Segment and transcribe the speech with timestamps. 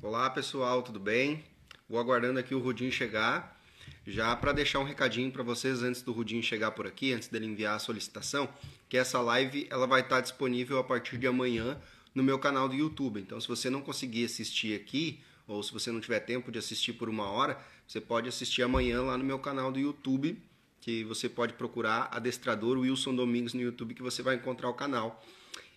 [0.00, 1.44] Olá pessoal, tudo bem?
[1.88, 3.60] Vou aguardando aqui o Rudinho chegar.
[4.06, 7.46] Já para deixar um recadinho para vocês antes do Rudinho chegar por aqui, antes dele
[7.46, 8.48] enviar a solicitação,
[8.88, 11.76] que essa live ela vai estar disponível a partir de amanhã
[12.14, 13.18] no meu canal do YouTube.
[13.18, 16.92] Então, se você não conseguir assistir aqui, ou se você não tiver tempo de assistir
[16.92, 20.40] por uma hora, você pode assistir amanhã lá no meu canal do YouTube,
[20.80, 25.20] que você pode procurar Adestrador Wilson Domingos no YouTube, que você vai encontrar o canal.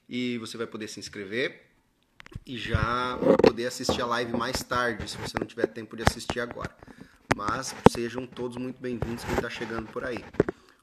[0.08, 1.71] E você vai poder se inscrever
[2.45, 6.39] e já poder assistir a live mais tarde, se você não tiver tempo de assistir
[6.39, 6.76] agora.
[7.35, 10.23] Mas sejam todos muito bem-vindos quem está chegando por aí.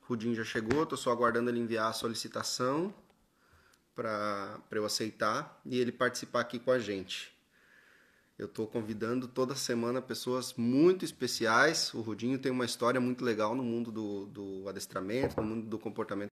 [0.03, 2.95] Rudinho já chegou, estou só aguardando ele enviar a solicitação
[3.95, 7.37] para eu aceitar e ele participar aqui com a gente.
[8.39, 11.93] Eu estou convidando toda semana pessoas muito especiais.
[11.93, 15.79] O Rudinho tem uma história muito legal no mundo do, do adestramento, no mundo do
[15.79, 16.31] comportamento.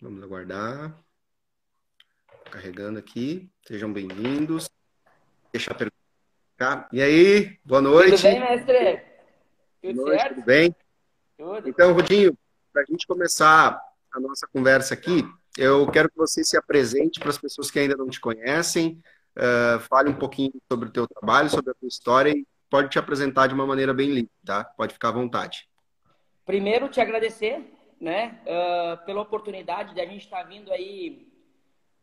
[0.00, 1.05] Vamos aguardar.
[2.50, 3.48] Carregando aqui.
[3.66, 4.70] Sejam bem-vindos.
[5.52, 6.88] Deixa a pergunta.
[6.92, 8.16] E aí, boa noite.
[8.16, 9.02] Tudo bem, mestre?
[9.82, 10.34] Tudo boa noite, certo?
[10.34, 10.76] Tudo bem?
[11.36, 11.68] Tudo.
[11.68, 12.38] Então, Rudinho,
[12.72, 13.80] para a gente começar
[14.12, 15.24] a nossa conversa aqui,
[15.58, 19.02] eu quero que você se apresente para as pessoas que ainda não te conhecem,
[19.36, 22.98] uh, fale um pouquinho sobre o teu trabalho, sobre a tua história e pode te
[22.98, 24.64] apresentar de uma maneira bem livre, tá?
[24.64, 25.68] Pode ficar à vontade.
[26.44, 31.25] Primeiro, te agradecer, né, uh, pela oportunidade de a gente estar tá vindo aí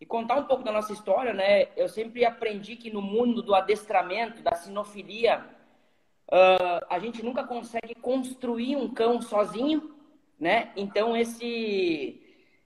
[0.03, 1.69] e contar um pouco da nossa história, né?
[1.77, 5.45] Eu sempre aprendi que no mundo do adestramento, da sinofilia,
[6.27, 9.95] uh, a gente nunca consegue construir um cão sozinho,
[10.37, 10.73] né?
[10.75, 12.19] Então esse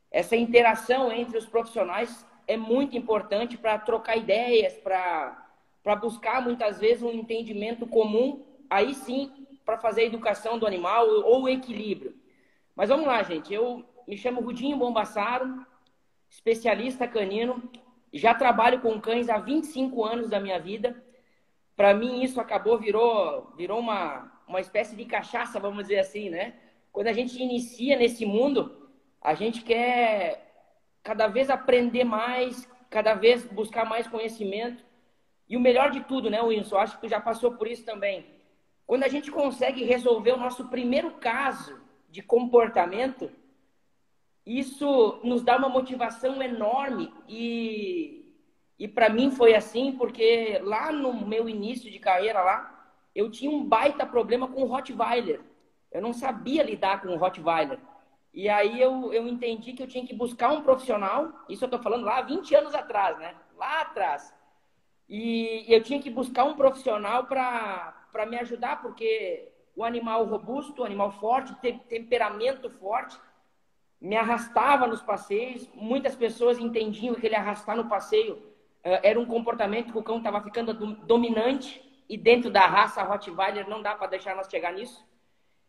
[0.09, 5.45] essa interação entre os profissionais é muito importante para trocar ideias, para
[5.83, 9.31] para buscar muitas vezes um entendimento comum, aí sim
[9.63, 12.15] para fazer a educação do animal ou o equilíbrio.
[12.75, 13.53] Mas vamos lá, gente.
[13.53, 15.63] Eu me chamo Rudinho Bombassaro,
[16.29, 17.69] especialista canino.
[18.13, 21.03] Já trabalho com cães há 25 anos da minha vida.
[21.75, 26.55] Para mim, isso acabou, virou, virou uma, uma espécie de cachaça, vamos dizer assim, né?
[26.91, 28.89] Quando a gente inicia nesse mundo,
[29.21, 30.47] a gente quer
[31.03, 34.83] cada vez aprender mais, cada vez buscar mais conhecimento.
[35.47, 36.77] E o melhor de tudo, né, Wilson?
[36.77, 38.25] Acho que tu já passou por isso também.
[38.85, 41.79] Quando a gente consegue resolver o nosso primeiro caso
[42.09, 43.29] de comportamento,
[44.47, 48.33] isso nos dá uma motivação enorme e,
[48.79, 53.51] e para mim foi assim porque lá no meu início de carreira lá, eu tinha
[53.51, 55.41] um baita problema com o Rottweiler.
[55.91, 57.77] Eu não sabia lidar com o Rottweiler.
[58.33, 61.81] E aí eu, eu entendi que eu tinha que buscar um profissional, isso eu estou
[61.81, 63.35] falando lá 20 anos atrás, né?
[63.57, 64.33] Lá atrás.
[65.09, 70.85] E eu tinha que buscar um profissional para me ajudar, porque o animal robusto, o
[70.85, 73.17] animal forte, tem temperamento forte,
[73.99, 75.69] me arrastava nos passeios.
[75.73, 80.17] Muitas pessoas entendiam que ele arrastar no passeio uh, era um comportamento que o cão
[80.17, 85.05] estava ficando dominante e dentro da raça Rottweiler não dá para deixar nós chegar nisso.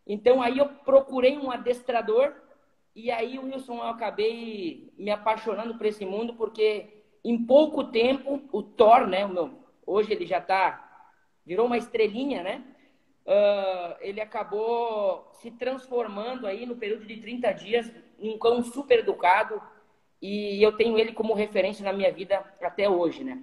[0.06, 2.34] Então aí eu procurei um adestrador
[2.94, 8.62] e aí Wilson eu acabei me apaixonando por esse mundo porque em pouco tempo o
[8.62, 10.84] Thor, né, o meu, hoje ele já tá
[11.45, 12.62] virou uma estrelinha, né?
[13.25, 19.60] Uh, ele acabou se transformando aí no período de 30 dias um cão super educado
[20.20, 23.42] e eu tenho ele como referência na minha vida até hoje, né?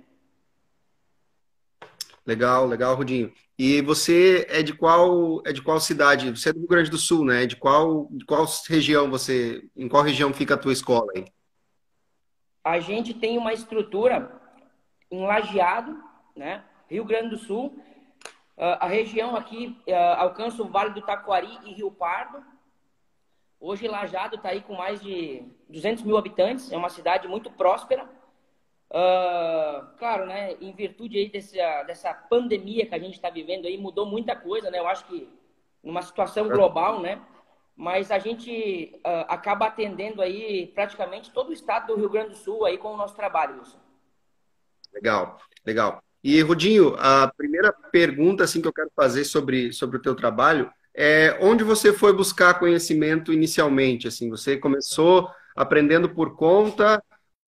[2.25, 3.31] Legal, legal, Rudinho.
[3.57, 6.29] E você é de qual é de qual cidade?
[6.31, 7.45] Você é do Rio Grande do Sul, né?
[7.45, 9.63] De qual de qual região você?
[9.75, 11.25] Em qual região fica a tua escola aí?
[12.63, 14.41] A gente tem uma estrutura
[15.09, 15.97] em Lajeado,
[16.35, 16.63] né?
[16.89, 17.79] Rio Grande do Sul.
[18.57, 22.43] Uh, a região aqui uh, alcança o Vale do Taquari e Rio Pardo.
[23.67, 28.07] Hoje Lajado está aí com mais de 200 mil habitantes, é uma cidade muito próspera.
[28.91, 33.75] Uh, claro, né, em virtude aí dessa, dessa pandemia que a gente está vivendo aí,
[33.75, 34.77] mudou muita coisa, né?
[34.77, 35.27] Eu acho que
[35.83, 37.19] numa situação global, né?
[37.75, 42.35] Mas a gente uh, acaba atendendo aí praticamente todo o estado do Rio Grande do
[42.35, 43.79] Sul aí com o nosso trabalho, Wilson.
[44.93, 46.03] Legal, legal.
[46.23, 50.72] E, Rudinho, a primeira pergunta assim, que eu quero fazer sobre, sobre o teu trabalho
[50.95, 54.07] é, onde você foi buscar conhecimento inicialmente?
[54.07, 57.03] Assim, você começou aprendendo por conta,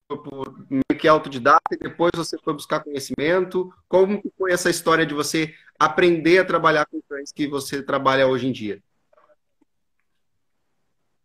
[0.07, 3.73] por meio que autodidata, e depois você foi buscar conhecimento.
[3.87, 8.47] Como foi essa história de você aprender a trabalhar com cães que você trabalha hoje
[8.47, 8.83] em dia?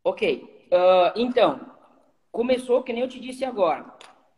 [0.04, 1.72] Ok, uh, então
[2.30, 3.84] começou que nem eu te disse agora.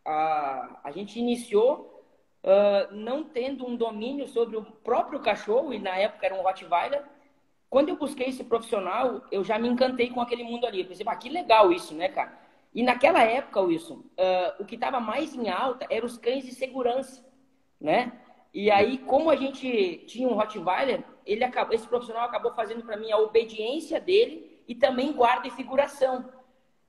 [0.07, 2.05] Uh, a gente iniciou
[2.43, 7.03] uh, não tendo um domínio sobre o próprio cachorro e na época era um Rottweiler
[7.75, 10.83] quando eu busquei esse profissional, eu já me encantei com aquele mundo ali.
[10.83, 12.33] Eu pensei, ah, que legal isso, né, cara?
[12.73, 16.55] E naquela época, Wilson, uh, o que estava mais em alta eram os cães de
[16.55, 17.27] segurança,
[17.81, 18.13] né?
[18.55, 22.97] E aí, como a gente tinha um Rottweiler, ele acabou, esse profissional acabou fazendo para
[22.97, 26.29] mim a obediência dele e também guarda e figuração.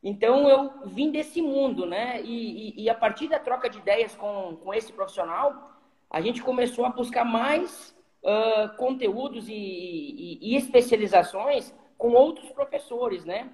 [0.03, 2.21] Então, eu vim desse mundo, né?
[2.21, 5.79] E, e, e, a partir da troca de ideias com, com esse profissional,
[6.11, 7.94] a gente começou a buscar mais
[8.25, 13.51] uh, conteúdos e, e, especializações com outros professores, né?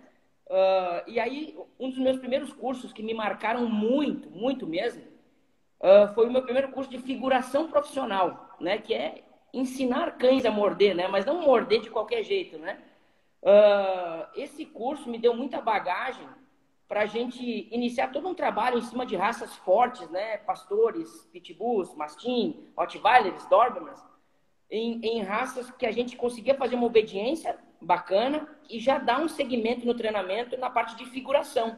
[0.48, 5.04] Uh, e aí, um dos meus primeiros cursos que me marcaram muito, muito mesmo,
[5.80, 8.78] uh, foi o meu primeiro curso de figuração profissional, né?
[8.78, 9.24] Que é
[9.54, 11.08] ensinar cães a morder, né?
[11.08, 12.82] Mas não morder de qualquer jeito, né?
[14.36, 16.28] Esse curso me deu muita bagagem
[16.88, 20.38] para a gente iniciar todo um trabalho em cima de raças fortes, né?
[20.38, 24.00] Pastores, pitbulls, mastim, rottweilers, dobermans,
[24.72, 29.28] em, em raças que a gente conseguia fazer uma obediência bacana e já dar um
[29.28, 31.78] segmento no treinamento na parte de figuração.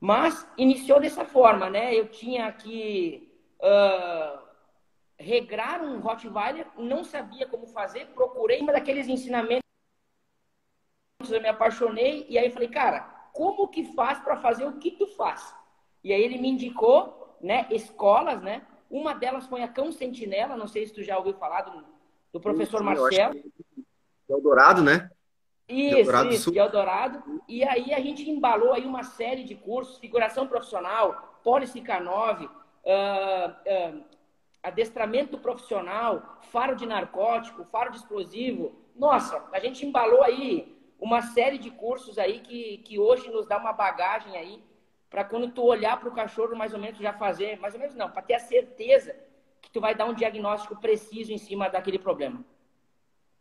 [0.00, 1.94] Mas iniciou dessa forma, né?
[1.94, 4.38] Eu tinha que uh,
[5.18, 9.62] regrar um Rottweiler, não sabia como fazer, procurei uma daqueles ensinamentos,
[11.28, 13.00] eu me apaixonei e aí falei, cara,
[13.32, 15.54] como que faz para fazer o que tu faz?
[16.02, 18.64] E aí ele me indicou, né, escolas, né?
[18.88, 21.84] Uma delas foi a Cão Sentinela, não sei se tu já ouviu falar do,
[22.32, 23.34] do professor Marcelo.
[24.28, 25.10] É o Dourado, né?
[25.68, 27.42] Isso, Eldorado isso, de Eldorado.
[27.46, 32.48] E aí a gente embalou aí uma série de cursos, figuração profissional, Policy K9, uh,
[32.48, 34.04] uh,
[34.62, 38.74] adestramento profissional, faro de narcótico, faro de explosivo.
[38.96, 43.58] Nossa, a gente embalou aí uma série de cursos aí que, que hoje nos dá
[43.58, 44.62] uma bagagem aí
[45.10, 47.94] para quando tu olhar para o cachorro mais ou menos já fazer, mais ou menos
[47.94, 49.14] não, para ter a certeza
[49.68, 52.42] que tu vai dar um diagnóstico preciso em cima daquele problema.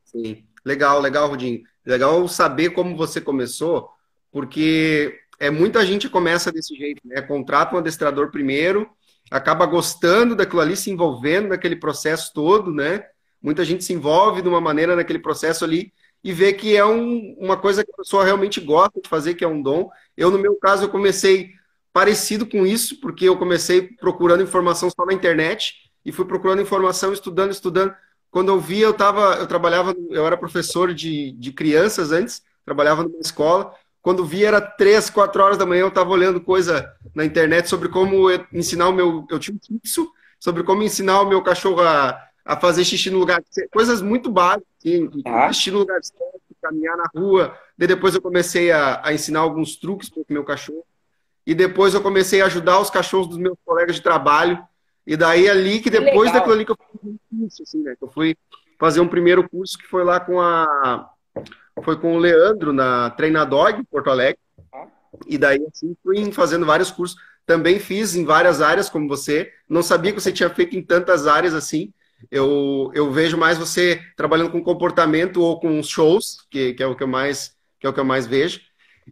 [0.03, 1.63] Sim, legal, legal, Rudinho.
[1.85, 3.89] Legal saber como você começou,
[4.31, 7.21] porque é muita gente começa desse jeito, né?
[7.21, 8.89] Contrata um adestrador primeiro,
[9.31, 13.05] acaba gostando daquilo ali, se envolvendo naquele processo todo, né?
[13.41, 17.35] Muita gente se envolve de uma maneira naquele processo ali e vê que é um,
[17.39, 19.89] uma coisa que a pessoa realmente gosta de fazer, que é um dom.
[20.15, 21.51] Eu, no meu caso, eu comecei
[21.93, 27.11] parecido com isso, porque eu comecei procurando informação só na internet e fui procurando informação,
[27.11, 27.93] estudando, estudando.
[28.31, 33.03] Quando eu vi, eu tava, eu trabalhava, eu era professor de, de crianças antes, trabalhava
[33.03, 33.73] numa escola.
[34.01, 37.89] Quando vi, era três, quatro horas da manhã, eu estava olhando coisa na internet sobre
[37.89, 39.27] como ensinar o meu.
[39.29, 40.09] Eu tinha um fixo
[40.39, 44.65] sobre como ensinar o meu cachorro a, a fazer xixi no lugar Coisas muito básicas,
[44.79, 45.51] assim, ah.
[45.51, 47.53] xixi no lugar certo, caminhar na rua.
[47.77, 50.85] Daí depois eu comecei a, a ensinar alguns truques para o meu cachorro.
[51.45, 54.65] E depois eu comecei a ajudar os cachorros dos meus colegas de trabalho
[55.07, 57.95] e daí ali que depois daquilo ali que eu fui curso, assim, né?
[58.01, 58.35] Eu fui
[58.77, 61.09] fazer um primeiro curso que foi lá com a
[61.81, 64.39] foi com o Leandro na Treinadog, Porto Alegre.
[65.25, 67.17] E daí assim fui fazendo vários cursos.
[67.45, 69.49] Também fiz em várias áreas como você.
[69.69, 71.93] Não sabia que você tinha feito em tantas áreas assim.
[72.29, 76.95] Eu, eu vejo mais você trabalhando com comportamento ou com shows, que, que é o
[76.95, 78.59] que eu mais que é o que eu mais vejo.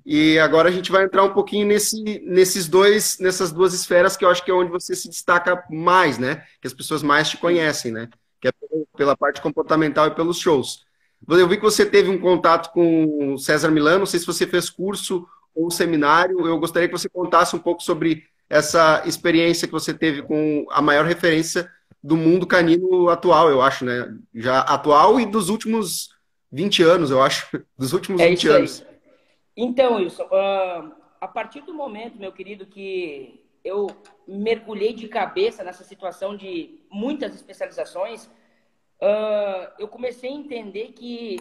[0.05, 4.25] E agora a gente vai entrar um pouquinho nesse, nesses dois, nessas duas esferas que
[4.25, 6.43] eu acho que é onde você se destaca mais, né?
[6.61, 8.09] Que as pessoas mais te conhecem, né?
[8.41, 8.51] Que é
[8.97, 10.85] pela parte comportamental e pelos shows.
[11.27, 14.45] Eu vi que você teve um contato com o César Milano, não sei se você
[14.45, 16.45] fez curso ou seminário.
[16.47, 20.81] Eu gostaria que você contasse um pouco sobre essa experiência que você teve com a
[20.81, 21.69] maior referência
[22.03, 24.13] do mundo canino atual, eu acho, né?
[24.33, 26.11] Já atual e dos últimos
[26.51, 27.47] 20 anos, eu acho.
[27.77, 28.85] Dos últimos é 20 anos.
[29.55, 33.87] Então, Wilson, uh, a partir do momento, meu querido, que eu
[34.27, 41.39] mergulhei de cabeça nessa situação de muitas especializações, uh, eu comecei a entender que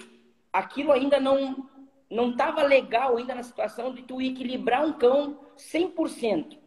[0.52, 1.68] aquilo ainda não
[2.11, 6.59] não estava legal ainda na situação de tu equilibrar um cão 100%.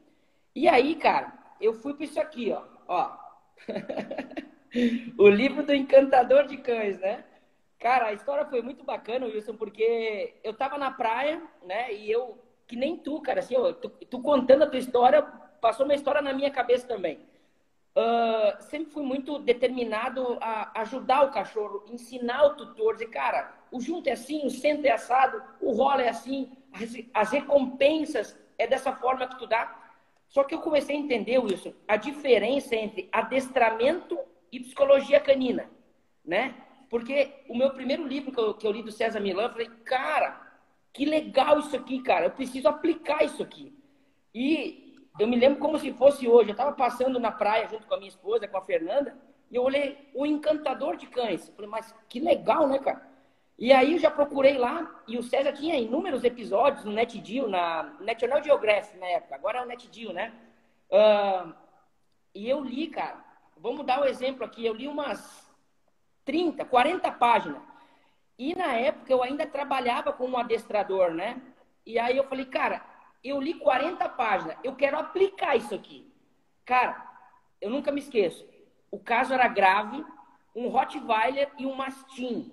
[0.53, 2.63] E aí, cara, eu fui para isso aqui, ó.
[2.87, 3.17] ó.
[5.17, 7.23] o livro do encantador de cães, né?
[7.79, 11.93] Cara, a história foi muito bacana, Wilson, porque eu tava na praia, né?
[11.93, 15.21] E eu, que nem tu, cara, assim, ó, tu, tu contando a tua história,
[15.61, 17.19] passou uma história na minha cabeça também.
[17.95, 23.79] Uh, sempre fui muito determinado a ajudar o cachorro, ensinar o tutor, dizer, cara, o
[23.79, 28.67] junto é assim, o centro é assado, o rolo é assim, as, as recompensas é
[28.67, 29.83] dessa forma que tu dá.
[30.27, 34.19] Só que eu comecei a entender, Wilson, a diferença entre adestramento
[34.51, 35.69] e psicologia canina,
[36.23, 36.53] né?
[36.89, 39.69] Porque o meu primeiro livro que eu, que eu li do César Milan, eu falei,
[39.83, 40.39] cara,
[40.93, 42.25] que legal isso aqui, cara.
[42.25, 43.77] Eu preciso aplicar isso aqui.
[44.33, 46.49] E eu me lembro como se fosse hoje.
[46.49, 49.17] Eu estava passando na praia junto com a minha esposa, com a Fernanda,
[49.49, 51.47] e eu olhei o encantador de cães.
[51.47, 53.07] Eu falei, mas que legal, né, cara?
[53.57, 57.95] E aí eu já procurei lá, e o César tinha inúmeros episódios no NetGeo, na
[57.99, 60.31] National Geographic na época, agora é o NetGeo, né?
[60.91, 61.53] Uh,
[62.35, 63.25] e eu li, cara,
[63.57, 65.46] vamos dar um exemplo aqui, eu li umas
[66.27, 67.61] 30, 40 páginas.
[68.37, 71.41] E na época eu ainda trabalhava como adestrador, né?
[71.85, 72.85] E aí eu falei, cara,
[73.23, 76.05] eu li 40 páginas, eu quero aplicar isso aqui.
[76.65, 77.01] Cara,
[77.61, 78.45] eu nunca me esqueço.
[78.91, 80.05] O caso era grave,
[80.53, 82.51] um Rottweiler e um Mastim.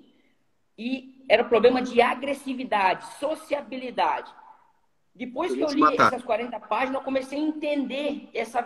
[0.79, 4.33] E era problema de agressividade, sociabilidade.
[5.13, 8.63] Depois que eu li essas 40 páginas, eu comecei a entender essa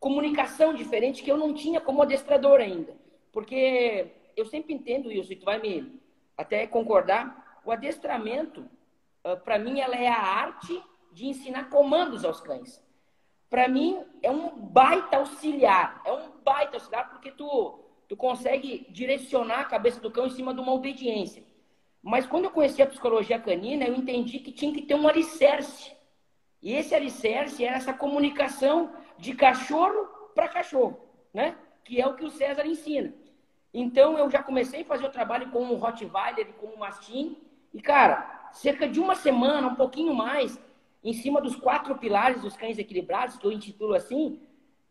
[0.00, 2.96] comunicação diferente que eu não tinha como adestrador ainda.
[3.32, 6.00] Porque eu sempre entendo isso, e tu vai me
[6.36, 8.68] até concordar, o adestramento,
[9.24, 10.82] ah, para mim, ela é a arte
[11.12, 12.82] de ensinar comandos aos cães.
[13.48, 16.00] Para mim, é um baita auxiliar.
[16.04, 20.54] É um baita auxiliar porque tu, tu consegue direcionar a cabeça do cão em cima
[20.54, 21.42] de uma obediência.
[22.02, 25.92] Mas quando eu conheci a psicologia canina, eu entendi que tinha que ter um alicerce.
[26.62, 30.98] E esse alicerce era essa comunicação de cachorro para cachorro,
[31.34, 31.56] né?
[31.84, 33.12] Que é o que o César ensina.
[33.72, 37.36] Então eu já comecei a fazer o trabalho com o Rottweiler e com o Mastim.
[37.72, 40.58] E, cara, cerca de uma semana, um pouquinho mais,
[41.04, 44.40] em cima dos quatro pilares dos cães equilibrados, que eu intitulo assim,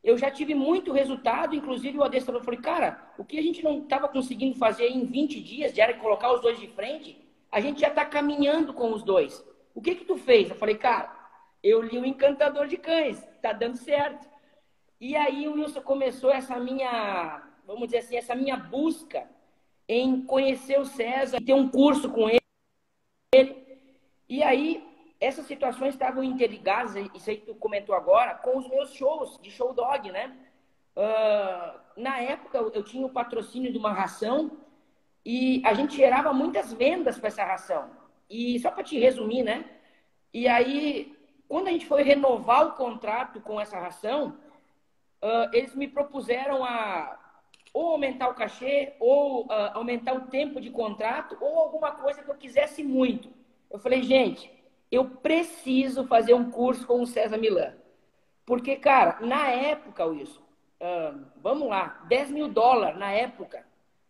[0.04, 3.80] eu já tive muito resultado, inclusive o adestrador falou, cara, o que a gente não
[3.80, 7.22] estava conseguindo fazer em 20 dias, de era colocar os dois de frente,
[7.52, 9.46] a gente já está caminhando com os dois.
[9.76, 10.50] O que que tu fez?
[10.50, 11.14] Eu falei, cara,
[11.62, 14.28] eu li o Encantador de Cães, tá dando certo.
[15.02, 19.30] E aí o Wilson começou essa minha, vamos dizer assim, essa minha busca
[19.88, 22.42] em conhecer o César, ter um curso com ele.
[24.28, 24.84] E aí
[25.20, 29.52] essas situações estavam interligadas, isso aí que tu comentou agora, com os meus shows de
[29.52, 30.36] show dog, né?
[30.96, 34.58] Uh, na época eu tinha o patrocínio de uma ração
[35.24, 37.92] e a gente gerava muitas vendas para essa ração.
[38.28, 39.64] E só para te resumir, né?
[40.34, 41.16] E aí,
[41.48, 44.40] quando a gente foi renovar o contrato com essa ração,
[45.22, 47.19] uh, eles me propuseram a
[47.74, 52.30] ou aumentar o cachê, ou uh, aumentar o tempo de contrato, ou alguma coisa que
[52.30, 53.30] eu quisesse muito.
[53.70, 54.52] Eu falei, gente,
[54.92, 57.74] eu preciso fazer um curso com o César Milan.
[58.46, 63.66] Porque, cara, na época, Wilson, uh, vamos lá, 10 mil dólares na época,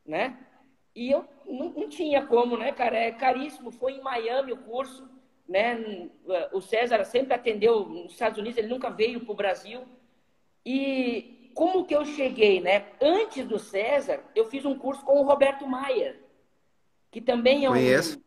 [0.05, 0.37] né?
[0.95, 2.97] E eu não, não, tinha como, né, cara?
[2.97, 3.71] É caríssimo.
[3.71, 5.07] Foi em Miami o curso,
[5.47, 6.09] né?
[6.51, 9.83] O César sempre atendeu nos Estados Unidos, ele nunca veio para o Brasil.
[10.65, 12.85] E como que eu cheguei, né?
[13.01, 16.19] Antes do César, eu fiz um curso com o Roberto Maier,
[17.11, 17.73] que também é um.
[17.73, 18.21] Conheço.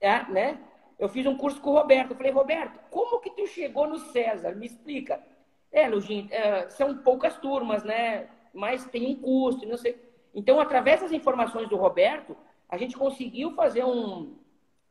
[0.00, 0.58] É, né?
[0.98, 2.10] Eu fiz um curso com o Roberto.
[2.10, 4.54] Eu falei, Roberto, como que tu chegou no César?
[4.54, 5.22] Me explica.
[5.70, 8.28] É, Lugin, é, são poucas turmas, né?
[8.52, 10.00] Mas tem um custo, não sei.
[10.34, 12.36] Então, através das informações do Roberto,
[12.68, 14.34] a gente conseguiu fazer um,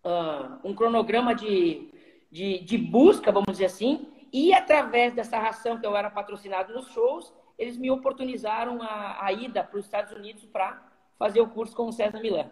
[0.04, 1.90] uh, um cronograma de,
[2.32, 6.92] de, de, busca, vamos dizer assim, e através dessa ração que eu era patrocinado nos
[6.92, 10.82] shows, eles me oportunizaram a, a ida para os Estados Unidos para
[11.20, 12.50] fazer o curso com o César Milan.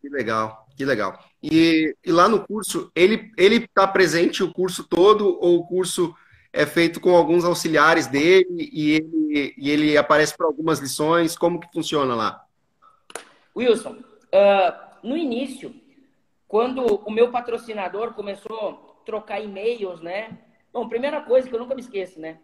[0.00, 1.16] Que legal, que legal.
[1.40, 6.12] E, e lá no curso, ele ele está presente o curso todo ou o curso
[6.52, 11.38] é feito com alguns auxiliares dele e ele, e ele aparece para algumas lições?
[11.38, 12.44] Como que funciona lá?
[13.56, 15.72] Wilson, uh, no início,
[16.48, 18.68] quando o meu patrocinador começou
[19.00, 20.38] a trocar e-mails, né?
[20.72, 22.38] Bom, primeira coisa que eu nunca me esqueço, né?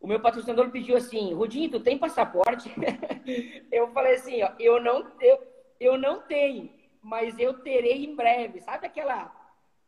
[0.00, 2.72] O meu patrocinador pediu assim, Rudinho, tu tem passaporte?
[3.70, 5.38] eu falei assim, ó, eu não, eu,
[5.78, 6.70] eu não tenho
[7.02, 8.60] mas eu terei em breve.
[8.60, 9.34] Sabe aquela.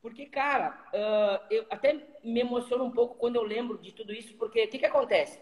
[0.01, 4.35] Porque, cara, uh, eu até me emociono um pouco quando eu lembro de tudo isso,
[4.37, 5.39] porque o que, que acontece?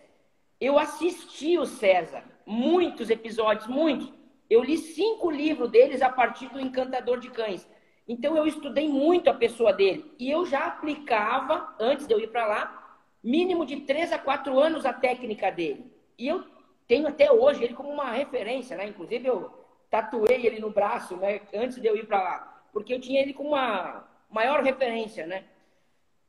[0.60, 4.12] Eu assisti o César, muitos episódios, muitos.
[4.50, 7.66] Eu li cinco livros deles a partir do Encantador de Cães.
[8.06, 10.12] Então eu estudei muito a pessoa dele.
[10.18, 12.79] E eu já aplicava, antes de eu ir para lá,
[13.22, 15.90] mínimo de três a quatro anos a técnica dele.
[16.18, 16.44] E eu
[16.86, 18.86] tenho até hoje ele como uma referência, né?
[18.86, 19.50] Inclusive eu
[19.90, 21.40] tatuei ele no braço, né?
[21.54, 25.44] Antes de eu ir para lá, porque eu tinha ele como uma maior referência, né?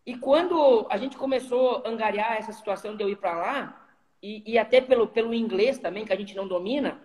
[0.05, 3.87] E quando a gente começou a angariar essa situação de eu ir para lá,
[4.21, 7.01] e, e, até pelo, pelo inglês também, que a gente não domina,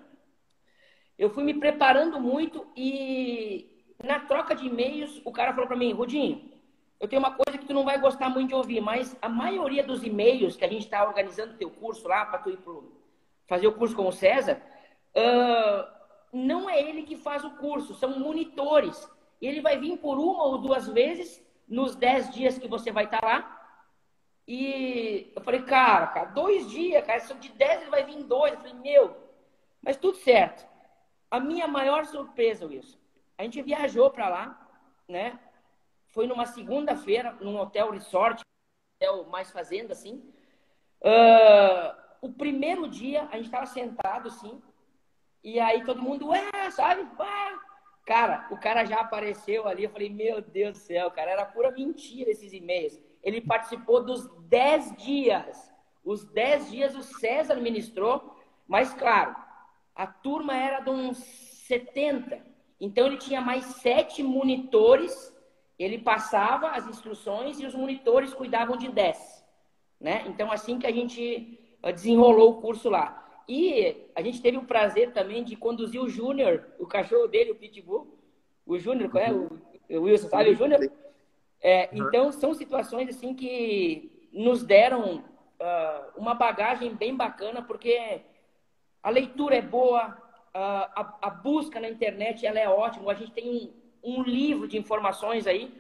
[1.19, 3.71] eu fui me preparando muito e
[4.03, 6.51] na troca de e-mails, o cara falou para mim, Rudinho,
[6.99, 9.83] eu tenho uma coisa que tu não vai gostar muito de ouvir, mas a maioria
[9.83, 12.93] dos e-mails que a gente está organizando o teu curso lá, para tu ir pro,
[13.47, 14.61] fazer o curso com o César,
[15.15, 15.97] uh,
[16.33, 19.09] não é ele que faz o curso, são monitores.
[19.41, 23.23] Ele vai vir por uma ou duas vezes nos dez dias que você vai estar
[23.23, 23.53] lá.
[24.49, 28.55] E eu falei, cara, cara, dois dias, cara, se de dez ele vai vir dois.
[28.55, 29.17] Eu falei, meu,
[29.83, 30.67] mas tudo certo.
[31.31, 32.97] A minha maior surpresa, Wilson,
[33.37, 34.69] a gente viajou para lá,
[35.09, 35.39] né?
[36.17, 38.41] Foi numa segunda-feira, num hotel resort,
[38.97, 40.15] hotel mais fazenda, assim.
[41.03, 44.63] Uh, o primeiro dia, a gente estava sentado, assim,
[45.45, 47.07] e aí todo mundo, ué, sabe?
[48.07, 51.71] Cara, o cara já apareceu ali, eu falei, meu Deus do céu, cara, era pura
[51.71, 52.99] mentira esses e-mails.
[53.23, 55.71] Ele participou dos 10 dias.
[56.03, 58.35] Os 10 dias o César ministrou,
[58.67, 59.37] mas claro,
[59.95, 62.41] a turma era de uns 70.
[62.81, 65.36] Então ele tinha mais sete monitores,
[65.79, 69.45] ele passava as instruções e os monitores cuidavam de 10.
[70.01, 70.25] Né?
[70.27, 73.23] Então, assim que a gente eh, desenrolou o curso lá.
[73.49, 77.57] E a gente teve o prazer também de conduzir o Júnior, o cachorro dele, o
[77.57, 78.19] Pitbull.
[78.67, 79.33] O Júnior, qual é?
[79.33, 80.91] O, o Wilson, sabe o Júnior?
[81.61, 85.19] É, então, são situações assim que nos deram
[85.61, 88.23] uh, uma bagagem bem bacana, porque
[89.03, 90.15] a leitura é boa, uh,
[90.55, 93.13] a, a, busca na internet ela é ótima.
[93.13, 93.73] A gente tem um,
[94.07, 95.75] um livro de informações aí.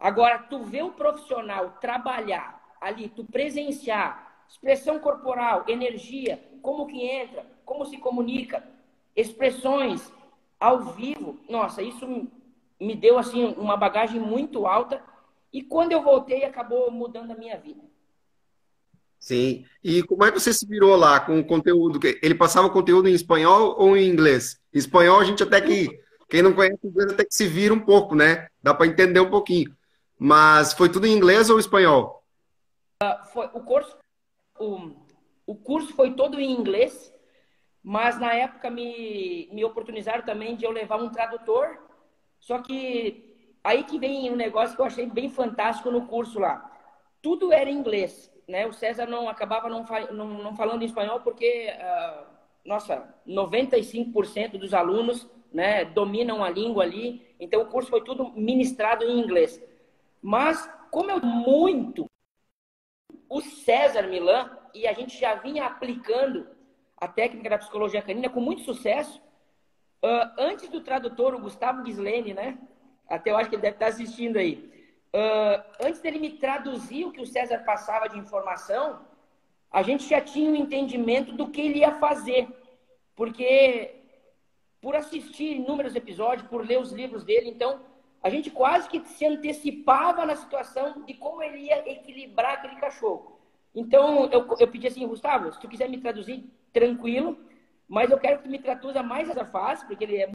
[0.00, 7.44] Agora, tu vê o profissional trabalhar ali, tu presenciar expressão corporal, energia, como que entra,
[7.64, 8.64] como se comunica,
[9.14, 10.10] expressões
[10.58, 11.38] ao vivo.
[11.48, 12.06] Nossa, isso
[12.80, 15.02] me deu assim uma bagagem muito alta
[15.52, 17.80] e quando eu voltei acabou mudando a minha vida.
[19.18, 19.64] Sim.
[19.82, 21.98] E como é que você se virou lá com o conteúdo?
[22.22, 24.60] Ele passava o conteúdo em espanhol ou em inglês?
[24.72, 25.88] Em espanhol a gente até que
[26.28, 28.48] quem não conhece inglês até que se vira um pouco, né?
[28.62, 29.74] Dá para entender um pouquinho.
[30.18, 32.24] Mas foi tudo em inglês ou espanhol?
[33.02, 33.96] Uh, foi o curso
[34.58, 34.90] o,
[35.46, 37.12] o curso foi todo em inglês,
[37.82, 41.78] mas na época me, me oportunizaram também de eu levar um tradutor.
[42.40, 46.70] Só que aí que vem um negócio que eu achei bem fantástico no curso lá.
[47.22, 48.66] Tudo era em inglês, né?
[48.66, 52.26] O César não acabava não, não, não falando em espanhol porque, uh,
[52.64, 57.26] nossa, 95% dos alunos né, dominam a língua ali.
[57.38, 59.62] Então o curso foi tudo ministrado em inglês.
[60.22, 62.06] Mas como eu muito
[63.28, 66.46] o César Milan, e a gente já vinha aplicando
[66.96, 69.20] a técnica da psicologia canina com muito sucesso.
[70.04, 72.58] Uh, antes do tradutor, o Gustavo Gislene, né?
[73.08, 74.70] Até eu acho que ele deve estar assistindo aí.
[75.14, 79.00] Uh, antes dele me traduzir o que o César passava de informação,
[79.70, 82.48] a gente já tinha um entendimento do que ele ia fazer.
[83.14, 83.95] Porque
[84.86, 87.80] por assistir inúmeros episódios, por ler os livros dele, então
[88.22, 93.36] a gente quase que se antecipava na situação de como ele ia equilibrar aquele cachorro.
[93.74, 97.36] Então, eu, eu pedi assim, Gustavo, se tu quiser me traduzir, tranquilo,
[97.88, 100.30] mas eu quero que tu me traduza mais essa fase, porque ele é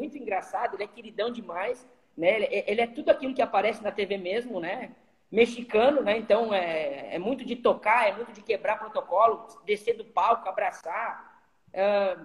[0.00, 2.36] muito engraçado, ele é queridão demais, né?
[2.36, 4.92] Ele, é, ele é tudo aquilo que aparece na TV mesmo, né?
[5.30, 6.16] Mexicano, né?
[6.16, 11.36] Então, é, é muito de tocar, é muito de quebrar protocolo, descer do palco, abraçar.
[11.70, 12.16] É,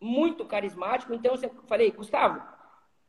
[0.00, 1.12] muito carismático.
[1.12, 2.42] Então, eu falei, Gustavo,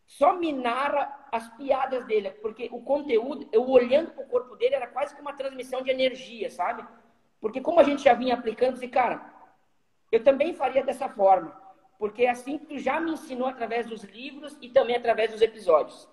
[0.06, 4.75] só me narra as piadas dele, porque o conteúdo, eu olhando para o corpo dele,
[4.75, 6.84] era quase que uma transmissão de energia, sabe?
[7.39, 9.34] Porque como a gente já vinha aplicando, e cara,
[10.12, 11.56] eu também faria dessa forma,
[11.99, 15.41] porque é assim que tu já me ensinou através dos livros e também através dos
[15.41, 16.10] episódios.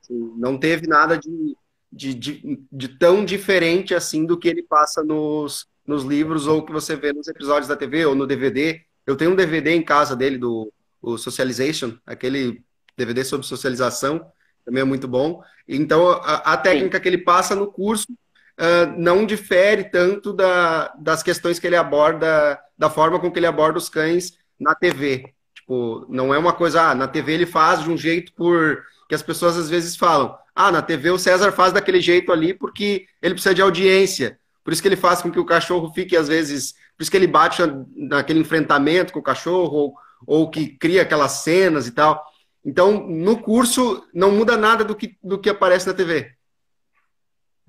[0.00, 1.56] Sim, não teve nada de,
[1.92, 6.72] de, de, de, tão diferente assim do que ele passa nos, nos livros ou que
[6.72, 8.85] você vê nos episódios da TV ou no DVD.
[9.06, 10.72] Eu tenho um DVD em casa dele, do
[11.16, 12.64] Socialization, aquele
[12.96, 14.26] DVD sobre socialização,
[14.64, 15.42] também é muito bom.
[15.68, 17.02] Então, a, a técnica Sim.
[17.02, 22.58] que ele passa no curso uh, não difere tanto da, das questões que ele aborda,
[22.76, 25.32] da forma com que ele aborda os cães na TV.
[25.54, 29.14] Tipo, não é uma coisa, ah, na TV ele faz de um jeito por que
[29.14, 33.06] as pessoas às vezes falam, ah, na TV o César faz daquele jeito ali porque
[33.22, 34.38] ele precisa de audiência.
[34.64, 37.16] Por isso que ele faz com que o cachorro fique, às vezes, por isso que
[37.16, 37.62] ele bate
[37.94, 39.94] naquele enfrentamento com o cachorro, ou,
[40.26, 42.24] ou que cria aquelas cenas e tal.
[42.64, 46.34] Então, no curso, não muda nada do que, do que aparece na TV.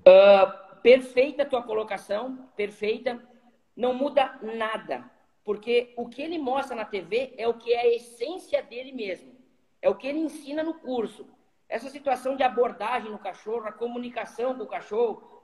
[0.00, 0.46] Uh, ah,
[0.82, 3.22] perfeita a tua colocação, perfeita.
[3.76, 5.04] Não muda nada.
[5.44, 9.36] Porque o que ele mostra na TV é o que é a essência dele mesmo.
[9.80, 11.28] É o que ele ensina no curso.
[11.68, 15.37] Essa situação de abordagem no cachorro, a comunicação com o cachorro,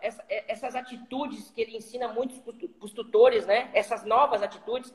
[0.00, 3.70] essa, essas atitudes que ele ensina muitos para os tutores, né?
[3.72, 4.94] essas novas atitudes,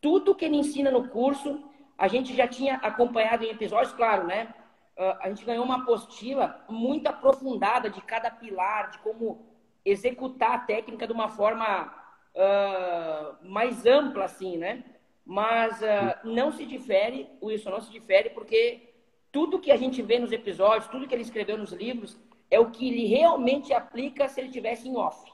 [0.00, 1.62] tudo que ele ensina no curso
[2.00, 4.54] a gente já tinha acompanhado em episódios, claro, né?
[4.96, 9.44] Uh, a gente ganhou uma apostila muito aprofundada de cada pilar, de como
[9.84, 11.92] executar a técnica de uma forma
[12.34, 14.82] uh, mais ampla, assim, né?
[15.26, 18.94] Mas uh, não se difere, Wilson não se difere, porque
[19.30, 22.18] tudo que a gente vê nos episódios, tudo que ele escreveu nos livros,
[22.50, 25.30] é o que ele realmente aplica se ele tivesse em off.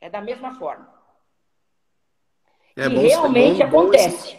[0.00, 0.88] É da mesma forma.
[2.74, 4.36] É e bom, realmente bom, acontece.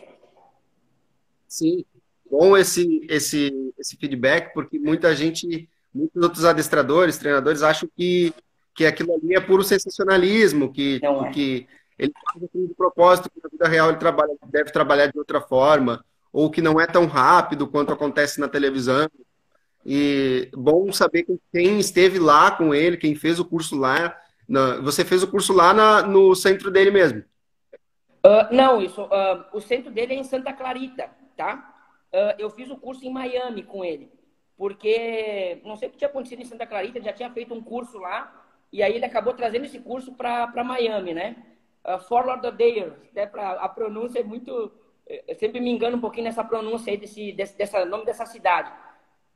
[1.48, 1.86] Sim.
[2.30, 8.34] bom esse, esse, esse feedback, porque muita gente, muitos outros adestradores, treinadores, acham que,
[8.76, 11.30] que aquilo ali é puro sensacionalismo, que, é.
[11.32, 15.18] que ele faz aquilo de propósito, que na vida real ele trabalha, deve trabalhar de
[15.18, 19.10] outra forma, ou que não é tão rápido quanto acontece na televisão.
[19.90, 24.20] E bom saber quem esteve lá com ele, quem fez o curso lá.
[24.46, 27.24] Na, você fez o curso lá na, no centro dele mesmo?
[28.26, 29.02] Uh, não, isso.
[29.04, 31.74] Uh, o centro dele é em Santa Clarita, tá?
[32.12, 34.12] Uh, eu fiz o curso em Miami com ele,
[34.58, 37.64] porque não sei o que tinha acontecido em Santa Clarita, ele já tinha feito um
[37.64, 41.38] curso lá, e aí ele acabou trazendo esse curso para Miami, né?
[41.86, 44.70] Uh, Fort Lauderdale, até pra, a pronúncia é muito...
[45.26, 48.70] Eu sempre me engano um pouquinho nessa pronúncia aí desse, desse dessa, nome dessa cidade.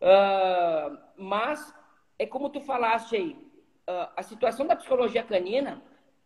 [0.01, 1.73] Uh, mas,
[2.17, 3.33] é como tu falaste aí,
[3.87, 5.81] uh, a situação da psicologia canina,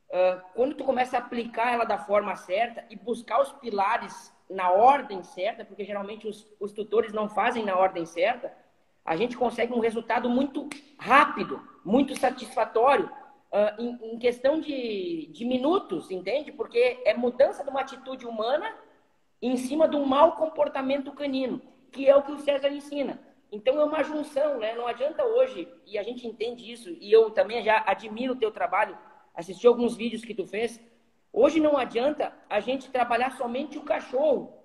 [0.10, 4.72] uh, quando tu começa a aplicar ela da forma certa e buscar os pilares na
[4.72, 8.54] ordem certa, porque geralmente os, os tutores não fazem na ordem certa,
[9.04, 13.06] a gente consegue um resultado muito rápido, muito satisfatório,
[13.52, 16.52] uh, em, em, questão de, de minutos, entende?
[16.52, 18.74] Porque é mudança de uma atitude humana
[19.42, 21.62] em cima de um mau comportamento canino,
[21.92, 23.20] que é o que o César ensina.
[23.56, 24.76] Então é uma junção, né?
[24.76, 28.52] Não adianta hoje, e a gente entende isso, e eu também já admiro o teu
[28.52, 28.98] trabalho,
[29.34, 30.80] assisti alguns vídeos que tu fez,
[31.38, 34.58] Hoje não adianta a gente trabalhar somente o cachorro.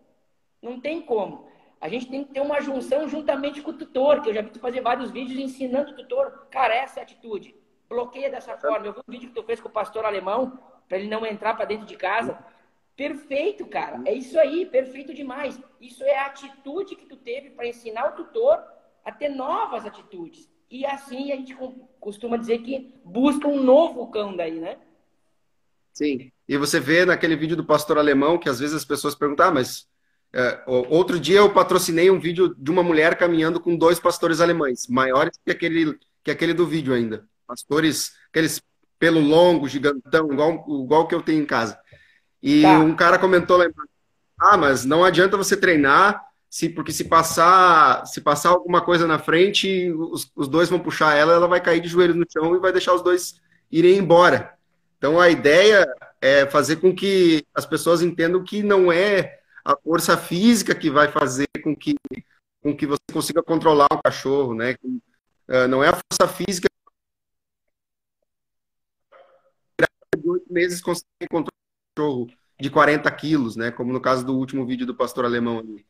[0.63, 1.49] Não tem como.
[1.81, 4.51] A gente tem que ter uma junção juntamente com o tutor, que eu já vi
[4.51, 6.47] tu fazer vários vídeos ensinando o tutor.
[6.49, 7.57] Cara, essa é a atitude.
[7.89, 8.87] Bloqueia dessa forma.
[8.87, 11.55] Eu vi um vídeo que tu fez com o pastor alemão, para ele não entrar
[11.55, 12.39] para dentro de casa.
[12.95, 14.01] Perfeito, cara.
[14.05, 15.61] É isso aí, perfeito demais.
[15.81, 18.63] Isso é a atitude que tu teve para ensinar o tutor
[19.05, 20.49] a ter novas atitudes.
[20.71, 21.57] E assim a gente
[21.99, 24.79] costuma dizer que busca um novo cão daí, né?
[25.93, 26.31] Sim.
[26.49, 29.51] E você vê naquele vídeo do pastor alemão que às vezes as pessoas perguntam, ah,
[29.51, 29.89] mas
[30.33, 34.87] é, outro dia eu patrocinei um vídeo de uma mulher caminhando com dois pastores alemães,
[34.87, 37.29] maiores que aquele, que aquele do vídeo ainda.
[37.47, 38.63] Pastores, aqueles
[38.99, 41.81] pelo longo, gigantão, igual, igual que eu tenho em casa.
[42.43, 42.79] E tá.
[42.79, 43.67] um cara comentou lá
[44.41, 49.21] ah, mas não adianta você treinar, se, porque se passar, se passar alguma coisa na
[49.21, 52.59] frente, os, os dois vão puxar ela, ela vai cair de joelhos no chão e
[52.59, 54.59] vai deixar os dois irem embora.
[54.99, 55.87] Então a ideia
[56.21, 61.07] é fazer com que as pessoas entendam que não é a força física que vai
[61.07, 61.95] fazer com que,
[62.61, 64.75] com que você consiga controlar um cachorro, né?
[65.49, 66.69] Uh, não é a força física
[70.19, 71.51] de oito meses consegue controlar
[71.97, 72.29] cachorro
[72.61, 73.71] de 40 quilos, né?
[73.71, 75.87] Como no caso do último vídeo do pastor alemão ali.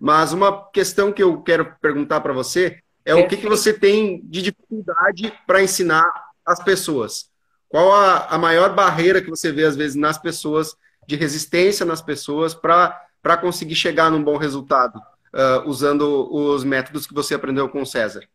[0.00, 4.22] Mas uma questão que eu quero perguntar para você é o que, que você tem
[4.24, 6.10] de dificuldade para ensinar
[6.46, 7.30] as pessoas.
[7.68, 10.74] Qual a, a maior barreira que você vê, às vezes, nas pessoas,
[11.06, 17.14] de resistência nas pessoas, para conseguir chegar num bom resultado, uh, usando os métodos que
[17.14, 18.26] você aprendeu com o César?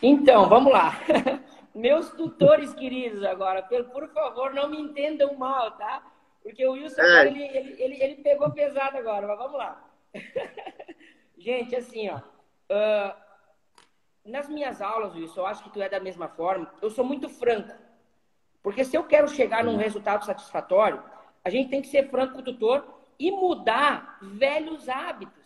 [0.00, 0.98] Então, vamos lá.
[1.74, 6.02] Meus tutores queridos agora, por favor, não me entendam mal, tá?
[6.42, 7.26] Porque o Wilson, é.
[7.26, 9.90] ele, ele, ele, ele, pegou pesado agora, mas vamos lá.
[11.36, 12.18] Gente, assim, ó.
[12.18, 13.14] Uh,
[14.24, 17.28] nas minhas aulas, Wilson, eu acho que tu é da mesma forma, eu sou muito
[17.28, 17.74] franco.
[18.62, 21.02] Porque se eu quero chegar num resultado satisfatório,
[21.44, 22.86] a gente tem que ser franco com o tutor
[23.18, 25.40] e mudar velhos hábitos.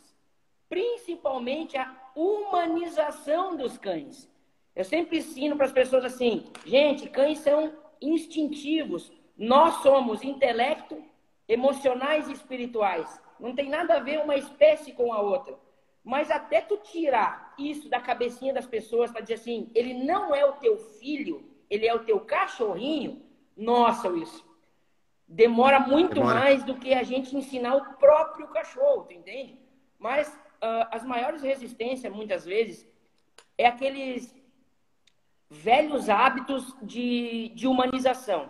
[0.68, 4.28] Principalmente a humanização dos cães.
[4.74, 9.12] Eu sempre ensino para as pessoas assim, gente, cães são instintivos.
[9.36, 11.02] Nós somos intelecto,
[11.48, 13.20] emocionais e espirituais.
[13.38, 15.58] Não tem nada a ver uma espécie com a outra.
[16.02, 20.44] Mas até tu tirar isso da cabecinha das pessoas para dizer assim, ele não é
[20.44, 23.22] o teu filho, ele é o teu cachorrinho,
[23.56, 24.44] nossa, isso
[25.26, 26.34] demora muito demora.
[26.34, 29.58] mais do que a gente ensinar o próprio cachorro, tu entende?
[29.98, 32.88] Mas uh, as maiores resistências, muitas vezes,
[33.56, 34.34] é aqueles
[35.48, 38.48] velhos hábitos de, de humanização.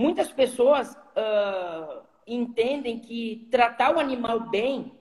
[0.00, 4.98] Muitas pessoas uh, entendem que tratar o animal bem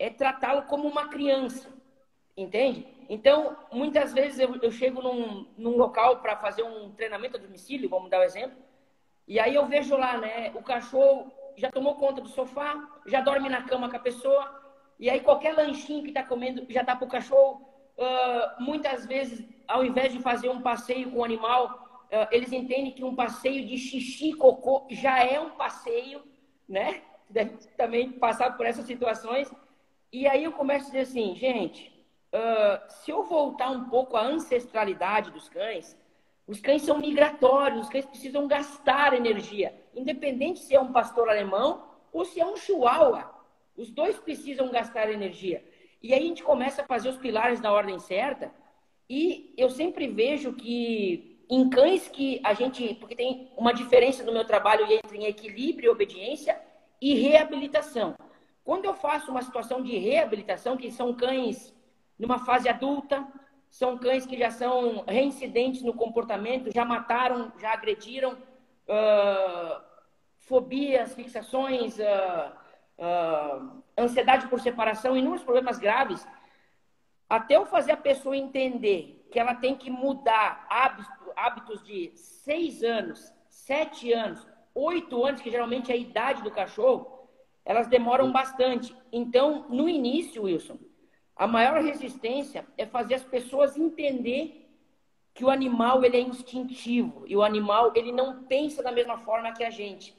[0.00, 1.68] é tratá-lo como uma criança,
[2.36, 2.84] entende?
[3.08, 7.88] Então, muitas vezes eu, eu chego num, num local para fazer um treinamento a domicílio,
[7.88, 8.58] vamos dar um exemplo,
[9.28, 13.48] e aí eu vejo lá, né, o cachorro já tomou conta do sofá, já dorme
[13.48, 14.60] na cama com a pessoa,
[14.98, 17.64] e aí qualquer lanchinho que está comendo já está para o cachorro.
[17.96, 21.81] Uh, muitas vezes, ao invés de fazer um passeio com o animal,
[22.30, 26.22] eles entendem que um passeio de xixi e cocô já é um passeio,
[26.68, 27.02] né?
[27.28, 29.50] Deve também passar por essas situações.
[30.12, 31.90] E aí eu começo a dizer assim, gente,
[32.34, 35.96] uh, se eu voltar um pouco à ancestralidade dos cães,
[36.46, 41.88] os cães são migratórios, os cães precisam gastar energia, independente se é um pastor alemão
[42.12, 43.30] ou se é um chihuahua.
[43.74, 45.64] Os dois precisam gastar energia.
[46.02, 48.52] E aí a gente começa a fazer os pilares na ordem certa.
[49.08, 52.94] E eu sempre vejo que em cães que a gente.
[52.94, 56.58] Porque tem uma diferença no meu trabalho entre equilíbrio e obediência
[56.98, 58.16] e reabilitação.
[58.64, 61.74] Quando eu faço uma situação de reabilitação, que são cães
[62.18, 63.26] numa fase adulta,
[63.70, 69.82] são cães que já são reincidentes no comportamento, já mataram, já agrediram, uh,
[70.38, 72.52] fobias, fixações, uh,
[72.98, 76.26] uh, ansiedade por separação, inúmeros problemas graves,
[77.28, 82.82] até eu fazer a pessoa entender que ela tem que mudar hábitos, hábitos de seis
[82.82, 87.28] anos, sete anos, oito anos, que geralmente é a idade do cachorro,
[87.64, 88.94] elas demoram bastante.
[89.12, 90.78] Então, no início, Wilson,
[91.36, 94.62] a maior resistência é fazer as pessoas entender
[95.34, 99.52] que o animal ele é instintivo e o animal ele não pensa da mesma forma
[99.52, 100.14] que a gente.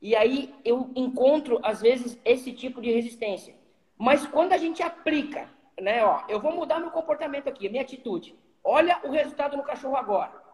[0.00, 3.54] E aí eu encontro às vezes esse tipo de resistência.
[3.96, 5.48] Mas quando a gente aplica,
[5.80, 8.36] né, ó, eu vou mudar meu comportamento aqui, minha atitude.
[8.62, 10.45] Olha o resultado no cachorro agora.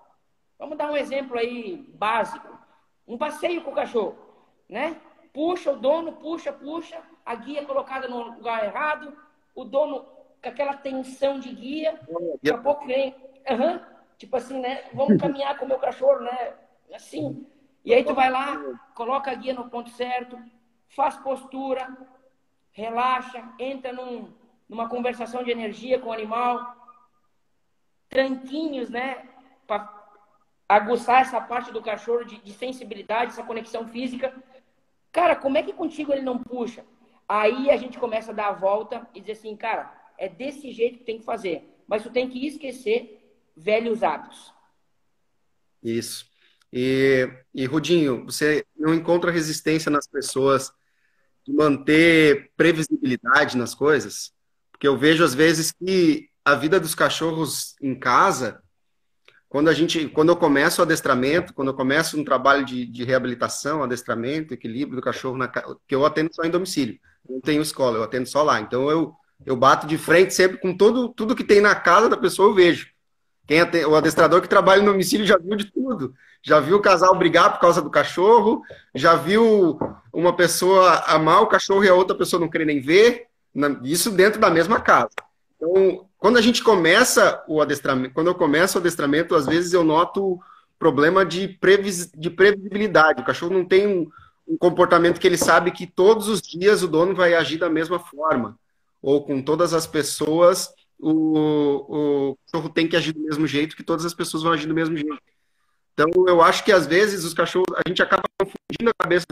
[0.62, 2.57] Vamos dar um exemplo aí básico.
[3.05, 4.16] Um passeio com o cachorro,
[4.68, 4.96] né?
[5.33, 9.12] Puxa o dono, puxa, puxa, a guia colocada no lugar errado,
[9.57, 10.05] o dono
[10.40, 12.01] com aquela tensão de guia,
[12.35, 13.12] daqui a pouco vem,
[13.51, 13.81] uhum,
[14.16, 14.85] tipo assim, né?
[14.94, 16.55] Vamos caminhar com o meu cachorro, né?
[16.94, 17.44] Assim.
[17.85, 18.57] E aí tu vai lá,
[18.94, 20.38] coloca a guia no ponto certo,
[20.90, 21.92] faz postura,
[22.70, 24.33] relaxa, entra num,
[24.68, 26.77] numa conversação de energia com o animal,
[28.09, 29.29] tranquinhos, né?
[29.66, 30.02] Para
[30.77, 34.35] aguçar essa parte do cachorro de, de sensibilidade, essa conexão física.
[35.11, 36.85] Cara, como é que contigo ele não puxa?
[37.29, 40.99] Aí a gente começa a dar a volta e dizer assim, cara, é desse jeito
[40.99, 41.69] que tem que fazer.
[41.87, 43.23] Mas tu tem que esquecer
[43.57, 44.53] velhos hábitos.
[45.83, 46.27] Isso.
[46.73, 50.73] E, e Rudinho, você não encontra resistência nas pessoas
[51.45, 54.33] de manter previsibilidade nas coisas?
[54.71, 58.62] Porque eu vejo às vezes que a vida dos cachorros em casa,
[59.53, 63.05] quando a gente, quando eu começo o adestramento, quando eu começo um trabalho de, de
[63.05, 67.99] reabilitação, adestramento, equilíbrio do cachorro, na, que eu atendo só em domicílio não tenho escola,
[67.99, 68.62] eu atendo só lá.
[68.62, 72.17] Então eu, eu bato de frente sempre com todo, tudo que tem na casa da
[72.17, 72.88] pessoa, eu vejo.
[73.47, 76.15] Quem atende, o adestrador que trabalha no domicílio já viu de tudo.
[76.43, 78.62] Já viu o casal brigar por causa do cachorro,
[78.95, 79.79] já viu
[80.11, 83.27] uma pessoa amar o cachorro e a outra pessoa não querer nem ver.
[83.85, 85.11] Isso dentro da mesma casa.
[85.57, 89.83] Então, quando a gente começa o adestramento, quando eu começo o adestramento, às vezes eu
[89.83, 90.41] noto
[90.79, 93.23] problema de, previs, de previsibilidade.
[93.23, 94.09] O cachorro não tem um,
[94.47, 97.99] um comportamento que ele sabe que todos os dias o dono vai agir da mesma
[97.99, 98.57] forma,
[99.03, 103.83] ou com todas as pessoas, o, o cachorro tem que agir do mesmo jeito, que
[103.83, 105.19] todas as pessoas vão agir do mesmo jeito.
[105.93, 109.27] Então, eu acho que às vezes os cachorros, a gente acaba confundindo a cabeça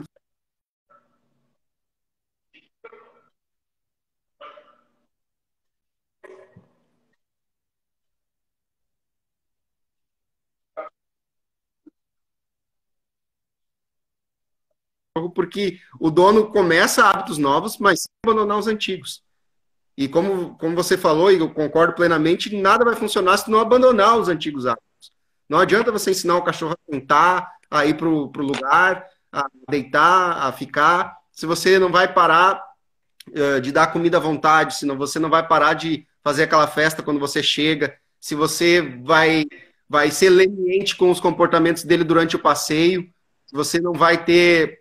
[15.35, 19.23] porque o dono começa hábitos novos, mas sem abandonar os antigos.
[19.97, 24.19] E como, como você falou, e eu concordo plenamente, nada vai funcionar se não abandonar
[24.19, 25.13] os antigos hábitos.
[25.49, 30.47] Não adianta você ensinar o cachorro a sentar, a ir para o lugar, a deitar,
[30.47, 32.63] a ficar, se você não vai parar
[33.29, 37.03] uh, de dar comida à vontade, se você não vai parar de fazer aquela festa
[37.03, 39.45] quando você chega, se você vai,
[39.89, 43.11] vai ser leniente com os comportamentos dele durante o passeio,
[43.47, 44.80] se você não vai ter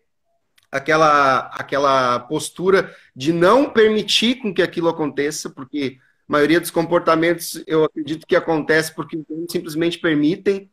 [0.71, 7.63] aquela, aquela postura de não permitir com que aquilo aconteça, porque a maioria dos comportamentos
[7.65, 10.69] eu acredito que acontece porque simplesmente permitem.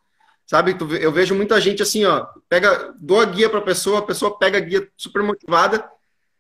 [0.47, 4.03] Sabe, eu vejo muita gente assim, ó, pega, dou a guia para a pessoa, a
[4.03, 5.91] pessoa pega a guia super motivada,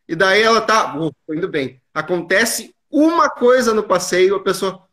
[0.08, 1.80] e daí ela tá, oh, indo bem.
[1.92, 4.86] Acontece uma coisa no passeio, a pessoa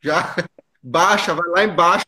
[0.00, 0.34] já
[0.82, 2.06] baixa, vai lá embaixo,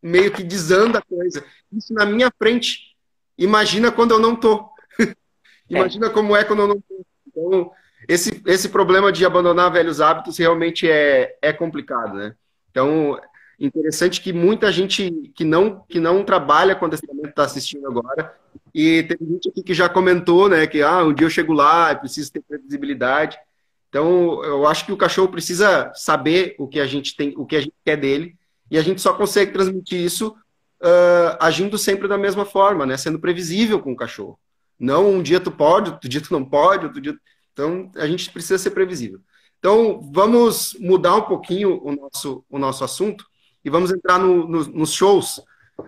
[0.00, 1.44] meio que desanda a coisa.
[1.72, 2.96] Isso na minha frente.
[3.36, 4.67] Imagina quando eu não tô.
[5.68, 6.82] Imagina como é quando eu não.
[7.26, 7.70] Então,
[8.08, 12.34] esse, esse problema de abandonar velhos hábitos realmente é, é complicado, né?
[12.70, 13.18] Então,
[13.58, 18.34] interessante que muita gente que não, que não trabalha com adestramento está assistindo agora.
[18.74, 21.94] E tem gente aqui que já comentou, né, que ah, um dia eu chego lá,
[21.94, 23.36] preciso ter previsibilidade.
[23.88, 27.56] Então, eu acho que o cachorro precisa saber o que a gente tem, o que
[27.56, 28.36] a gente quer dele,
[28.70, 30.36] e a gente só consegue transmitir isso
[30.82, 34.38] uh, agindo sempre da mesma forma, né, sendo previsível com o cachorro.
[34.78, 37.16] Não um dia tu pode, outro dia tu não pode, outro dia.
[37.52, 39.20] Então a gente precisa ser previsível.
[39.58, 43.26] Então vamos mudar um pouquinho o nosso, o nosso assunto
[43.64, 45.40] e vamos entrar no, no, nos shows.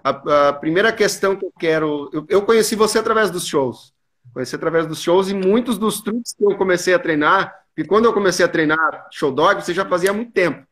[0.05, 2.11] A, a, primeira questão que eu quero.
[2.13, 3.93] Eu, eu, conheci você através dos shows.
[4.33, 8.05] Conheci através dos shows e muitos dos truques que eu comecei a treinar, porque quando
[8.05, 10.65] eu comecei a treinar show dog, você já fazia há muito tempo.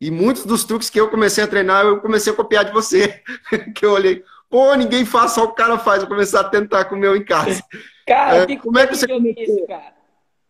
[0.00, 3.22] E muitos dos truques que eu comecei a treinar, eu comecei a copiar de você.
[3.74, 6.02] que eu olhei, pô, ninguém faz, só o cara faz.
[6.02, 7.62] Eu comecei a tentar com o meu em casa.
[8.06, 9.66] Cara, é, como é que você começou?
[9.66, 9.96] cara.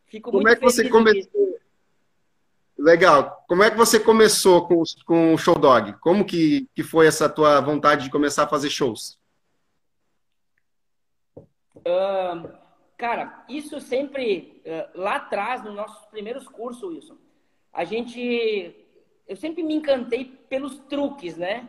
[0.06, 1.58] Fico como é que você começou?
[2.78, 3.44] Legal.
[3.48, 5.94] Como é que você começou com, com o Show Dog?
[5.94, 9.18] Como que, que foi essa tua vontade de começar a fazer shows?
[11.78, 12.48] Uh,
[12.98, 17.16] cara, isso sempre, uh, lá atrás, nos nossos primeiros cursos, Wilson,
[17.72, 18.76] a gente,
[19.26, 21.68] eu sempre me encantei pelos truques, né?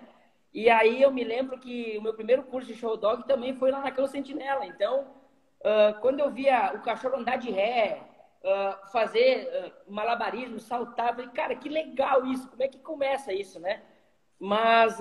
[0.58, 3.70] E aí eu me lembro que o meu primeiro curso de show dog também foi
[3.70, 4.66] lá na Cão Sentinela.
[4.66, 5.02] Então,
[5.60, 8.02] uh, quando eu via o cachorro andar de ré,
[8.42, 13.60] uh, fazer uh, malabarismo, saltar, falei, cara, que legal isso, como é que começa isso,
[13.60, 13.84] né?
[14.40, 14.98] Mas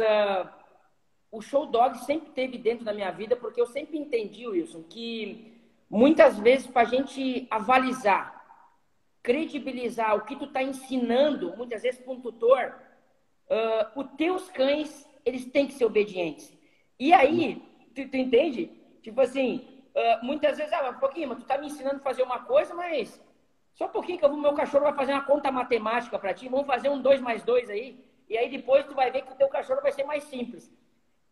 [1.33, 5.59] o show dog sempre teve dentro da minha vida, porque eu sempre entendi, Wilson, que
[5.89, 8.45] muitas vezes para a gente avalizar,
[9.23, 12.75] credibilizar o que tu está ensinando, muitas vezes para um tutor,
[13.51, 16.57] uh, os teus cães, eles têm que ser obedientes.
[16.99, 17.61] E aí,
[17.95, 18.71] tu, tu entende?
[19.03, 22.23] Tipo assim, uh, muitas vezes, ah, um pouquinho, mas tu está me ensinando a fazer
[22.23, 23.21] uma coisa, mas
[23.75, 26.67] só um pouquinho que o meu cachorro vai fazer uma conta matemática para ti, vamos
[26.67, 29.49] fazer um 2 mais 2 aí, e aí depois tu vai ver que o teu
[29.49, 30.73] cachorro vai ser mais simples.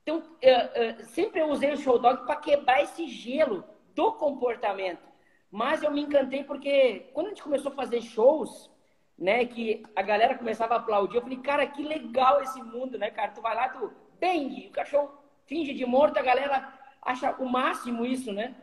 [0.02, 5.02] Então, uh, uh, sempre eu usei o show dog para quebrar esse gelo do comportamento.
[5.50, 8.70] Mas eu me encantei porque quando a gente começou a fazer shows,
[9.18, 13.10] né, que a galera começava a aplaudir, eu falei, cara, que legal esse mundo, né,
[13.10, 13.32] cara?
[13.32, 15.10] Tu vai lá, tu, bang, o cachorro
[15.46, 18.54] finge de morto, a galera acha o máximo isso, né?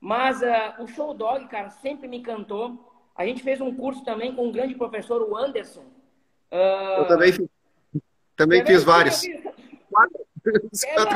[0.00, 2.92] Mas uh, o show dog, cara, sempre me encantou.
[3.16, 5.84] A gente fez um curso também com um grande professor, o Anderson.
[6.50, 7.32] eu também,
[8.36, 9.22] também fiz vários.
[9.90, 10.24] Quatro.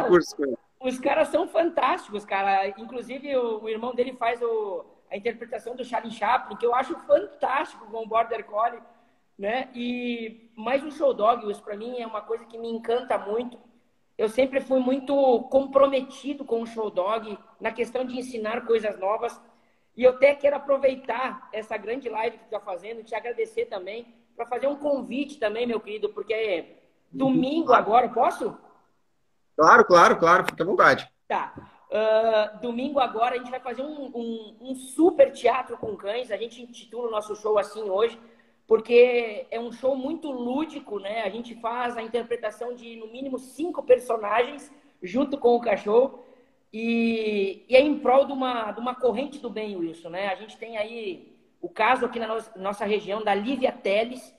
[0.00, 0.56] É, cursos com ele.
[0.80, 2.68] Os caras são fantásticos, cara.
[2.68, 6.94] Inclusive, o, o irmão dele faz o, a interpretação do Charlie Chaplin, que eu acho
[7.00, 8.82] fantástico com o Border Collie,
[9.38, 9.68] né?
[9.74, 13.58] E mais um show dog, isso para mim é uma coisa que me encanta muito.
[14.16, 19.40] Eu sempre fui muito comprometido com o show dog na questão de ensinar coisas novas.
[19.96, 24.14] E eu até quero aproveitar essa grande live que tu está fazendo, te agradecer também,
[24.36, 28.56] para fazer um convite também, meu querido, porque é domingo agora, posso?
[29.56, 31.10] Claro, claro, claro, fica à vontade.
[31.26, 31.52] Tá.
[31.90, 36.30] Uh, domingo agora a gente vai fazer um, um, um, super teatro com cães.
[36.30, 38.18] A gente intitula o nosso show assim hoje,
[38.66, 41.22] porque é um show muito lúdico, né?
[41.22, 44.70] A gente faz a interpretação de no mínimo cinco personagens
[45.02, 46.24] junto com o cachorro.
[46.70, 50.28] E, e é em prol de uma, de uma corrente do bem, Wilson, né?
[50.28, 54.34] A gente tem aí o caso aqui na nossa, nossa região da Lívia Teles,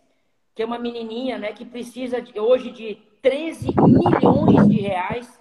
[0.54, 5.40] que é uma menininha, né, que precisa de, hoje de 13 milhões de reais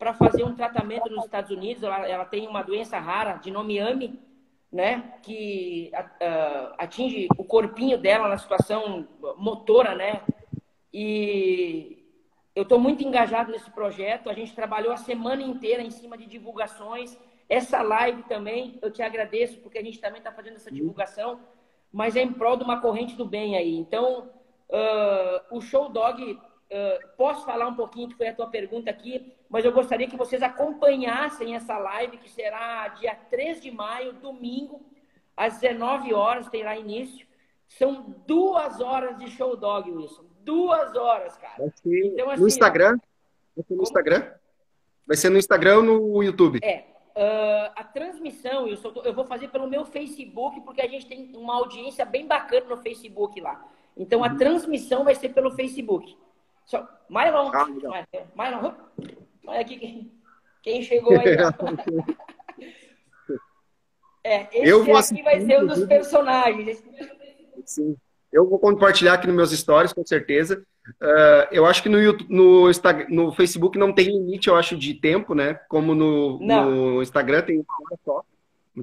[0.00, 1.82] para fazer um tratamento nos Estados Unidos.
[1.82, 4.18] Ela, ela, tem uma doença rara de nome AMI,
[4.72, 10.22] né, que uh, atinge o corpinho dela na situação motora, né?
[10.92, 12.02] E
[12.54, 14.30] eu estou muito engajado nesse projeto.
[14.30, 17.18] A gente trabalhou a semana inteira em cima de divulgações.
[17.46, 21.40] Essa live também, eu te agradeço, porque a gente também está fazendo essa divulgação,
[21.92, 23.76] mas é em prol de uma corrente do bem aí.
[23.76, 24.30] Então,
[24.70, 26.38] uh, o Show Dog
[26.70, 30.16] Uh, posso falar um pouquinho, que foi a tua pergunta aqui, mas eu gostaria que
[30.16, 34.80] vocês acompanhassem essa live, que será dia 3 de maio, domingo,
[35.36, 37.26] às 19 horas, tem lá início.
[37.66, 40.24] São duas horas de show dog, Wilson.
[40.44, 41.72] Duas horas, cara.
[41.84, 42.98] Então, assim, no Instagram?
[43.56, 44.32] Vai ser no Instagram?
[45.06, 46.60] Vai ser no Instagram ou no YouTube?
[46.62, 46.84] É.
[47.16, 51.56] Uh, a transmissão, Wilson, eu vou fazer pelo meu Facebook, porque a gente tem uma
[51.56, 53.64] audiência bem bacana no Facebook lá.
[53.96, 54.36] Então, a uhum.
[54.36, 56.16] transmissão vai ser pelo Facebook.
[56.70, 56.78] So,
[57.08, 57.66] Mylon, ah,
[58.36, 58.72] Mylon,
[59.44, 60.12] olha aqui quem,
[60.62, 61.34] quem chegou aí.
[64.22, 66.80] é, esse eu vou aqui vai ser um dos personagens.
[67.66, 67.96] Sim.
[68.32, 70.64] Eu vou compartilhar aqui nos meus stories, com certeza.
[71.02, 74.76] Uh, eu acho que no, YouTube, no, Instagram, no Facebook não tem limite, eu acho,
[74.76, 75.54] de tempo, né?
[75.68, 78.22] Como no, no Instagram tem uma hora só.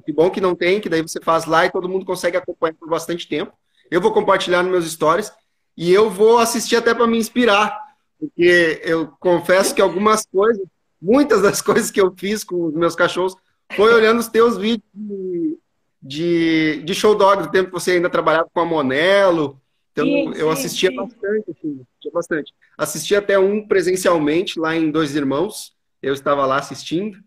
[0.05, 2.73] Que bom que não tem, que daí você faz lá e todo mundo consegue acompanhar
[2.73, 3.53] por bastante tempo.
[3.89, 5.31] Eu vou compartilhar nos meus stories.
[5.77, 7.79] E eu vou assistir até para me inspirar,
[8.19, 10.65] porque eu confesso que algumas coisas,
[10.99, 13.35] muitas das coisas que eu fiz com os meus cachorros,
[13.75, 15.59] foi olhando os teus vídeos de,
[16.01, 19.61] de, de show dog, do tempo que você ainda trabalhava com a Monelo.
[19.91, 20.95] Então, sim, eu assistia sim.
[20.95, 22.53] bastante, assim, assistia bastante.
[22.77, 25.75] Assisti até um presencialmente lá em Dois Irmãos.
[26.01, 27.19] Eu estava lá assistindo.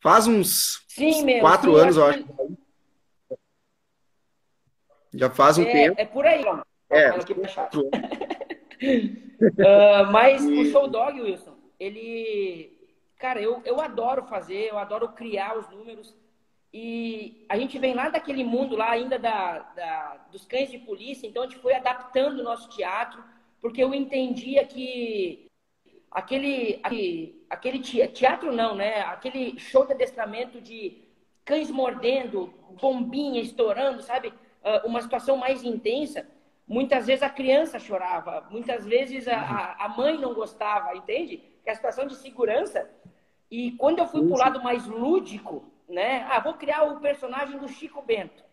[0.00, 2.24] Faz uns sim, meu, quatro anos, eu acho.
[5.12, 6.00] Já faz um é, tempo.
[6.00, 6.62] É por aí, ó.
[6.90, 7.36] É, aqui uh,
[10.12, 10.52] mas e...
[10.52, 12.76] o Show Dog, Wilson, ele.
[13.18, 16.16] Cara, eu, eu adoro fazer, eu adoro criar os números.
[16.72, 21.26] E a gente vem lá daquele mundo lá ainda da, da, dos cães de polícia,
[21.26, 23.24] então a gente foi adaptando o nosso teatro,
[23.60, 25.48] porque eu entendia que
[26.10, 29.00] aquele, aquele, aquele teatro não, né?
[29.00, 31.02] Aquele show de adestramento de
[31.44, 34.32] cães mordendo, bombinha estourando, sabe?
[34.62, 36.26] Ah, uma situação mais intensa.
[36.68, 41.38] Muitas vezes a criança chorava, muitas vezes a, a mãe não gostava, entende?
[41.62, 42.88] Que é a situação de segurança.
[43.50, 46.26] E quando eu fui para o lado mais lúdico, né?
[46.28, 48.44] Ah, vou criar o personagem do Chico Bento.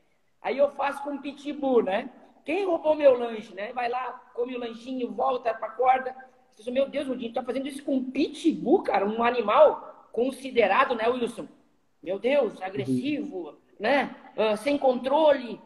[0.41, 2.09] Aí eu faço com o Pitbull, né?
[2.45, 3.73] Quem roubou meu lanche, né?
[3.73, 6.15] Vai lá, come o lanchinho, volta para a corda.
[6.55, 11.47] Você meu Deus, Rudinho, tá fazendo isso com pitbull, cara, um animal considerado, né, Wilson?
[12.01, 13.55] Meu Deus, agressivo, uhum.
[13.79, 14.15] né?
[14.37, 15.59] Uh, sem controle.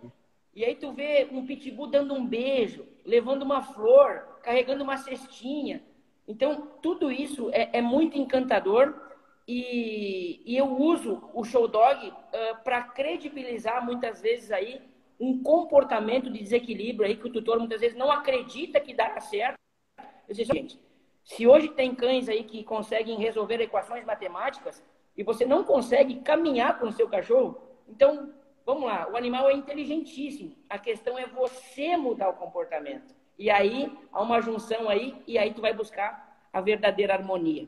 [0.59, 5.81] E aí tu vê um pitbull dando um beijo, levando uma flor, carregando uma cestinha.
[6.27, 8.93] Então, tudo isso é, é muito encantador
[9.47, 12.13] e, e, eu uso o show dog uh,
[12.61, 14.81] para credibilizar muitas vezes aí
[15.17, 19.55] um comportamento de desequilíbrio aí que o tutor muitas vezes não acredita que dá certo.
[20.27, 20.77] Eu disse, gente,
[21.23, 24.83] se hoje tem cães aí que conseguem resolver equações matemáticas
[25.15, 28.33] e você não consegue caminhar com o seu cachorro, então
[28.69, 30.55] vamos lá, o animal é inteligentíssimo.
[30.69, 33.15] A questão é você mudar o comportamento.
[33.37, 37.67] E aí há uma junção aí e aí tu vai buscar a verdadeira harmonia.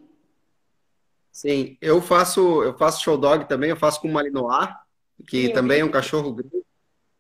[1.31, 4.69] Sim, eu faço eu faço show dog também, eu faço com Malinois,
[5.27, 6.63] que Sim, também é um cachorro grande.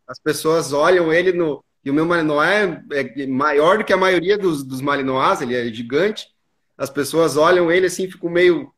[0.07, 3.97] As pessoas olham ele no e o meu Malinois é, é maior do que a
[3.97, 6.27] maioria dos, dos Malinois, ele é gigante.
[6.77, 8.71] As pessoas olham ele assim, ficam meio,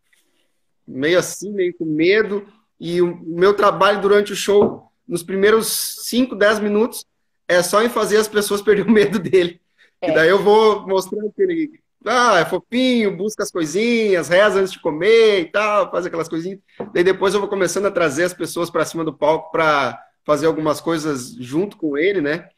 [0.87, 2.47] meio assim, meio com medo.
[2.79, 5.67] E o meu trabalho durante o show, nos primeiros
[6.05, 7.05] 5, 10 minutos,
[7.47, 9.61] é só em fazer as pessoas perder o medo dele.
[10.01, 10.09] É.
[10.09, 14.73] E daí eu vou mostrando que ele ah, é fofinho, busca as coisinhas, reza antes
[14.73, 16.59] de comer e tal, faz aquelas coisinhas.
[16.93, 20.47] Daí depois eu vou começando a trazer as pessoas para cima do palco para fazer
[20.47, 22.49] algumas coisas junto com ele, né?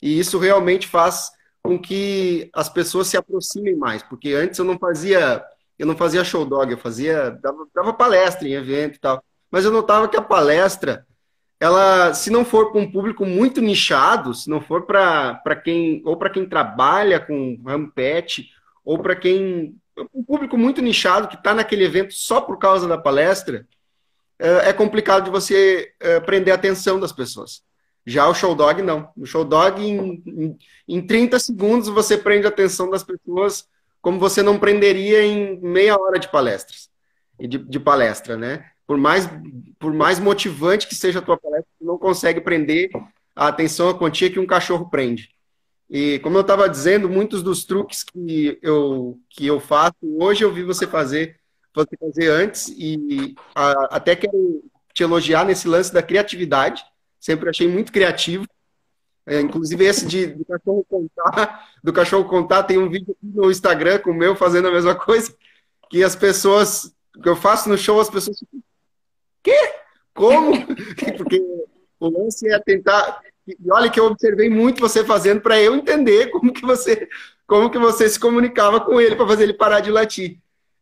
[0.00, 1.30] E isso realmente faz
[1.62, 5.44] com que as pessoas se aproximem mais, porque antes eu não fazia,
[5.78, 9.64] eu não fazia show dog, eu fazia dava, dava palestra em evento e tal, mas
[9.64, 11.06] eu notava que a palestra
[11.58, 16.16] ela, se não for para um público muito nichado, se não for para quem ou
[16.16, 18.50] para quem trabalha com rampete
[18.84, 19.74] ou para quem
[20.14, 23.66] um público muito nichado que está naquele evento só por causa da palestra,
[24.38, 27.64] é, é complicado de você é, prender a atenção das pessoas.
[28.04, 29.10] Já o show dog, não.
[29.16, 33.66] O show dog, em, em, em 30 segundos, você prende a atenção das pessoas
[34.00, 36.88] como você não prenderia em meia hora de palestras.
[37.40, 38.70] De, de palestra, né?
[38.86, 39.28] Por mais,
[39.78, 42.90] por mais motivante que seja a tua palestra, você não consegue prender
[43.34, 45.30] a atenção, a quantia que um cachorro prende.
[45.88, 50.52] E como eu estava dizendo, muitos dos truques que eu, que eu faço, hoje eu
[50.52, 51.38] vi você fazer,
[51.74, 54.64] você fazer antes, e a, até quero
[54.94, 56.82] te elogiar nesse lance da criatividade,
[57.26, 58.46] Sempre achei muito criativo.
[59.26, 63.98] É, inclusive esse de, do cachorro contar, do cachorro contar, tem um vídeo no Instagram
[63.98, 65.34] com o meu fazendo a mesma coisa,
[65.90, 68.62] que as pessoas, que eu faço no show, as pessoas ficam,
[69.46, 69.74] quê?
[70.12, 70.52] Como?
[71.16, 71.40] Porque
[72.00, 76.30] o lance é tentar, e olha que eu observei muito você fazendo para eu entender
[76.30, 77.08] como que você,
[77.46, 80.38] como que você se comunicava com ele para fazer ele parar de latir.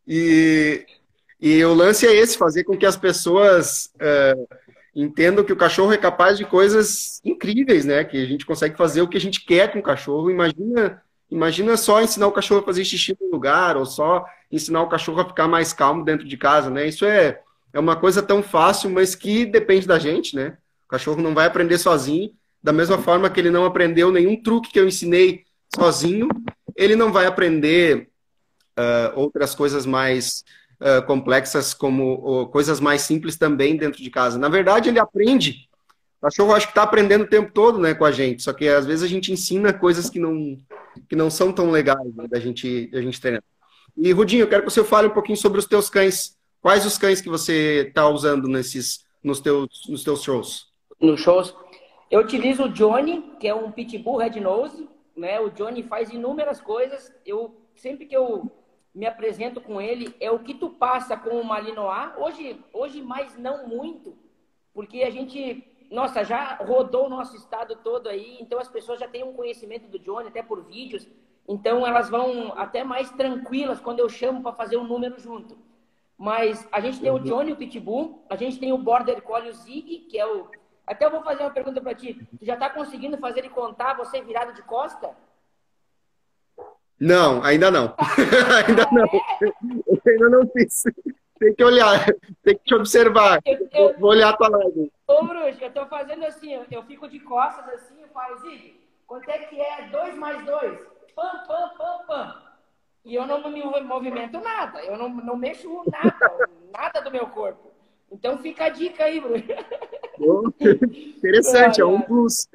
[0.06, 0.86] E,
[1.40, 4.56] e o lance é esse, fazer com que as pessoas uh,
[4.94, 8.04] entendo que o cachorro é capaz de coisas incríveis, né?
[8.04, 10.30] Que a gente consegue fazer o que a gente quer com o cachorro.
[10.30, 14.88] Imagina, imagina só ensinar o cachorro a fazer xixi no lugar, ou só ensinar o
[14.88, 16.86] cachorro a ficar mais calmo dentro de casa, né?
[16.86, 17.40] Isso é,
[17.74, 20.56] é uma coisa tão fácil, mas que depende da gente, né?
[20.86, 22.30] O cachorro não vai aprender sozinho,
[22.62, 25.44] da mesma forma que ele não aprendeu nenhum truque que eu ensinei
[25.74, 26.28] sozinho,
[26.76, 28.08] ele não vai aprender
[28.78, 30.44] uh, outras coisas mais
[30.80, 34.38] uh, complexas como coisas mais simples também dentro de casa.
[34.38, 35.68] Na verdade, ele aprende.
[36.18, 38.68] O cachorro acho que está aprendendo o tempo todo né, com a gente, só que
[38.68, 40.58] às vezes a gente ensina coisas que não,
[41.08, 43.42] que não são tão legais né, da gente, da gente treinar.
[43.96, 46.36] E, Rudinho, eu quero que você fale um pouquinho sobre os teus cães.
[46.64, 50.72] Quais os cães que você está usando nesses, nos, teus, nos teus shows?
[50.98, 51.54] Nos shows?
[52.10, 55.38] Eu utilizo o Johnny, que é um pitbull red nose, né?
[55.38, 57.12] O Johnny faz inúmeras coisas.
[57.26, 58.50] Eu sempre que eu
[58.94, 62.12] me apresento com ele, é o que tu passa com o Malinois.
[62.16, 64.16] Hoje, hoje mais não muito,
[64.72, 69.06] porque a gente, nossa, já rodou o nosso estado todo aí, então as pessoas já
[69.06, 71.06] têm um conhecimento do Johnny, até por vídeos,
[71.46, 75.58] então elas vão até mais tranquilas quando eu chamo para fazer um número junto.
[76.16, 77.22] Mas a gente tem o uhum.
[77.22, 80.48] Johnny, o Pitbull, a gente tem o Border Collie, o Zig, que é o...
[80.86, 82.14] Até eu vou fazer uma pergunta para ti.
[82.38, 85.10] Tu já está conseguindo fazer ele contar você virado de costa?
[87.00, 87.94] Não, ainda não.
[88.66, 89.06] ainda não.
[89.86, 90.84] Eu ainda não fiz.
[91.38, 92.04] tem que olhar,
[92.42, 93.40] tem que te observar.
[93.44, 94.92] Eu, eu, Vou olhar a tua live.
[95.06, 98.80] Ô, Bruxo, eu tô fazendo assim, eu, eu fico de costas assim, eu falo, Zig,
[99.06, 100.80] quanto é que é 2 mais 2?
[101.14, 102.42] Pam, pam, pam, pam.
[103.04, 107.70] E eu não me movimento nada, eu não, não mexo nada, nada do meu corpo.
[108.10, 109.44] Então fica a dica aí, Bruno.
[111.18, 112.48] Interessante, é um plus.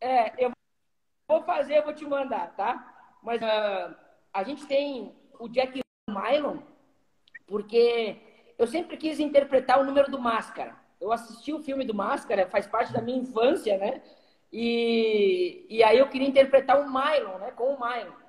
[0.00, 0.52] É, eu
[1.28, 3.18] vou fazer, eu vou te mandar, tá?
[3.22, 3.94] Mas uh,
[4.32, 5.80] a gente tem o Jack
[6.10, 6.58] Mylon,
[7.46, 8.16] porque
[8.58, 10.74] eu sempre quis interpretar o número do Máscara.
[11.00, 14.02] Eu assisti o filme do Máscara, faz parte da minha infância, né?
[14.52, 17.52] E, e aí eu queria interpretar o Mylon, né?
[17.52, 18.25] Com o Mylon.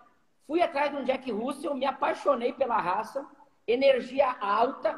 [0.47, 3.27] Fui atrás de um Jack Russell, me apaixonei pela raça,
[3.67, 4.97] energia alta,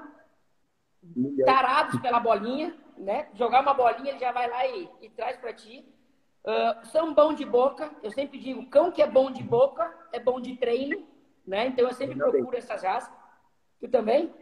[1.43, 3.27] tarados pela bolinha, né?
[3.33, 5.83] Jogar uma bolinha, ele já vai lá e, e traz para ti.
[6.45, 10.19] Uh, são bom de boca, eu sempre digo, cão que é bom de boca é
[10.19, 11.05] bom de treino,
[11.45, 11.67] né?
[11.67, 13.11] Então eu sempre procuro essas raças.
[13.79, 14.33] Tu também?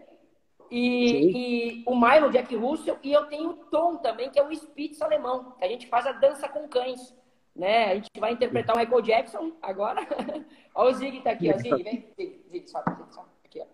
[0.70, 4.51] E, e, o Milo, Jack Russell, e eu tenho o Tom também, que é o
[4.51, 7.16] Spitz alemão, que a gente faz a dança com cães.
[7.58, 7.91] Né?
[7.91, 10.01] A gente vai interpretar o Michael Jackson agora.
[10.76, 11.58] Olha o Zig tá aqui, ó.
[11.58, 12.14] Zig, vem.
[12.16, 13.28] Zig, Zig, sobe, Zig, sobe.
[13.43, 13.66] Aqui, ó.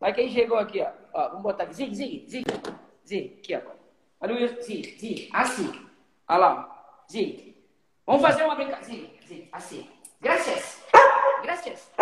[0.00, 0.90] Vai quem chegou aqui, ó.
[1.14, 1.28] ó.
[1.28, 1.74] Vamos botar aqui.
[1.74, 2.44] Zig, Zig, Zig.
[3.06, 3.60] Zig, aqui, ó.
[4.20, 5.70] Olha o Zig, Zig, assim.
[6.28, 7.08] Olha lá, ó.
[7.10, 7.56] Zig.
[8.04, 8.84] Vamos fazer uma brincadeira.
[8.86, 9.88] Zig, Zig, assim.
[10.20, 10.84] Graças.
[11.42, 11.92] Graças.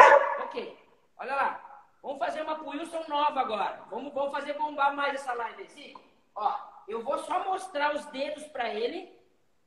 [0.42, 0.74] Ok.
[1.18, 1.66] Olha lá.
[2.02, 3.82] Vamos fazer uma Wilson nova agora.
[3.90, 5.92] Vamos, vamos fazer bombar mais essa live assim.
[6.34, 6.56] Ó,
[6.88, 9.12] eu vou só mostrar os dedos para ele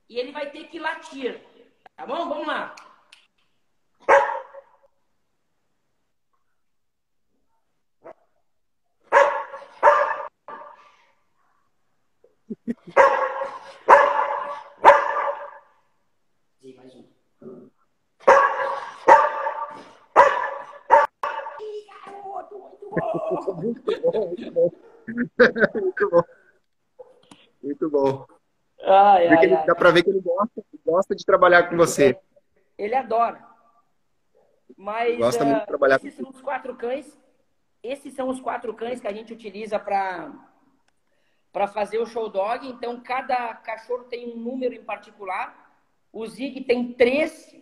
[0.08, 1.40] e ele vai ter que latir.
[2.00, 2.30] Tá bom?
[2.30, 2.74] Vamos lá.
[16.78, 17.06] mais um.
[23.62, 24.72] muito bom, muito bom.
[25.82, 26.24] muito bom.
[27.62, 28.39] Muito bom.
[28.90, 32.18] Ai, ai, ele, ai, dá para ver que ele gosta, gosta de trabalhar com você.
[32.78, 33.46] Ele adora.
[34.76, 37.18] Mas gosta uh, muito de trabalhar esses com são os quatro cães.
[37.84, 40.32] Esses são os quatro cães que a gente utiliza para
[41.52, 42.68] para fazer o show dog.
[42.68, 45.70] Então cada cachorro tem um número em particular.
[46.12, 47.54] O Zig tem três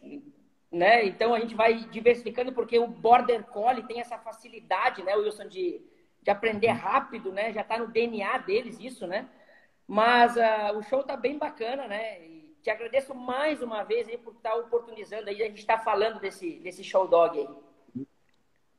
[0.72, 1.06] né?
[1.06, 5.82] Então a gente vai diversificando porque o border collie tem essa facilidade, né, Wilson, de,
[6.22, 7.54] de aprender rápido, né?
[7.54, 9.30] Já está no DNA deles isso, né?
[9.88, 12.22] Mas uh, o show tá bem bacana, né?
[12.26, 15.78] E te agradeço mais uma vez aí por estar tá oportunizando aí a gente está
[15.78, 17.48] falando desse desse show dog aí.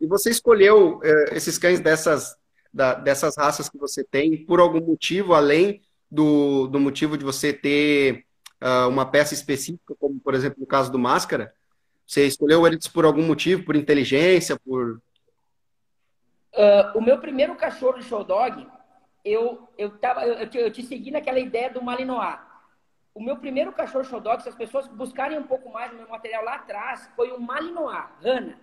[0.01, 2.37] E você escolheu uh, esses cães dessas
[2.73, 5.81] da, dessas raças que você tem por algum motivo além
[6.11, 8.27] do, do motivo de você ter
[8.63, 11.55] uh, uma peça específica, como por exemplo no caso do Máscara?
[12.07, 15.01] Você escolheu eles por algum motivo, por inteligência, por.
[16.55, 18.67] Uh, o meu primeiro cachorro de show dog,
[19.31, 22.39] eu, eu, tava, eu, te, eu te segui naquela ideia do Malinois.
[23.14, 26.09] O meu primeiro cachorro show dog, se as pessoas buscarem um pouco mais no meu
[26.09, 28.59] material lá atrás, foi um Malinois, Rana.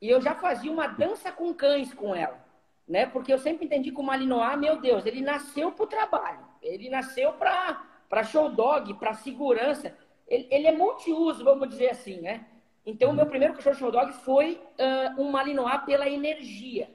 [0.00, 2.38] E eu já fazia uma dança com cães com ela.
[2.86, 3.06] Né?
[3.06, 6.46] Porque eu sempre entendi que o Malinois, meu Deus, ele nasceu para o trabalho.
[6.62, 9.96] Ele nasceu para show dog, para segurança.
[10.26, 12.46] Ele, ele é multiuso, vamos dizer assim, né?
[12.86, 16.90] Então, o meu primeiro cachorro show dog foi uh, um Malinois pela energia.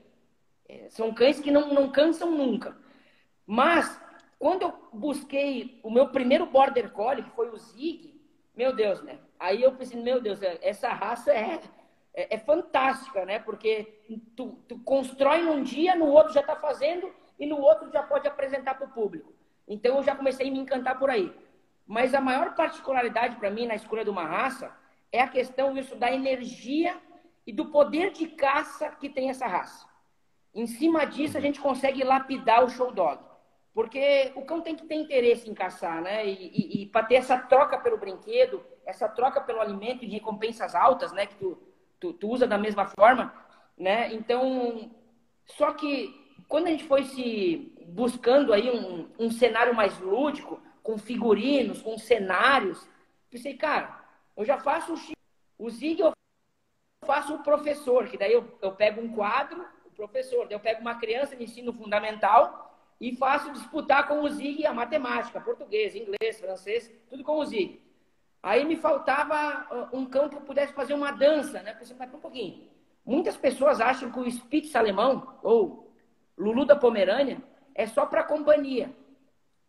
[0.67, 2.75] É, são cães que não, não cansam nunca.
[3.45, 3.99] Mas,
[4.39, 8.19] quando eu busquei o meu primeiro Border Collie, que foi o Zig,
[8.55, 9.19] meu Deus, né?
[9.39, 11.59] Aí eu pensei, meu Deus, é, essa raça é,
[12.13, 13.39] é, é fantástica, né?
[13.39, 14.03] Porque
[14.35, 18.27] tu, tu constrói num dia, no outro já está fazendo e no outro já pode
[18.27, 19.33] apresentar para o público.
[19.67, 21.33] Então, eu já comecei a me encantar por aí.
[21.85, 24.75] Mas a maior particularidade para mim na escolha de uma raça
[25.11, 26.97] é a questão isso da energia
[27.45, 29.85] e do poder de caça que tem essa raça.
[30.53, 33.21] Em cima disso, a gente consegue lapidar o show dog.
[33.75, 36.25] Porque o cão tem que ter interesse em caçar, né?
[36.25, 40.73] E, e, e para ter essa troca pelo brinquedo, essa troca pelo alimento e recompensas
[40.73, 41.25] altas, né?
[41.25, 41.61] Que tu,
[41.99, 43.33] tu, tu usa da mesma forma,
[43.77, 44.13] né?
[44.13, 44.89] Então,
[45.45, 50.97] só que quando a gente foi se buscando aí um, um cenário mais lúdico, com
[50.97, 52.87] figurinos, com cenários,
[53.29, 54.05] pensei, cara,
[54.37, 55.11] eu já faço o X.
[55.59, 56.13] O Zig eu
[57.05, 60.79] faço o professor, que daí eu, eu pego um quadro, o professor, daí eu pego
[60.79, 66.39] uma criança de ensino fundamental e faço disputar com o Zig a matemática, português, inglês,
[66.39, 67.81] francês, tudo com o Zig.
[68.41, 71.73] Aí me faltava ah, um cão que eu pudesse fazer uma dança, né?
[71.73, 72.69] Pensei, um pouquinho.
[73.05, 75.91] Muitas pessoas acham que o Spitz alemão, ou
[76.37, 77.41] Lulu da Pomerânia,
[77.73, 78.95] é só para companhia.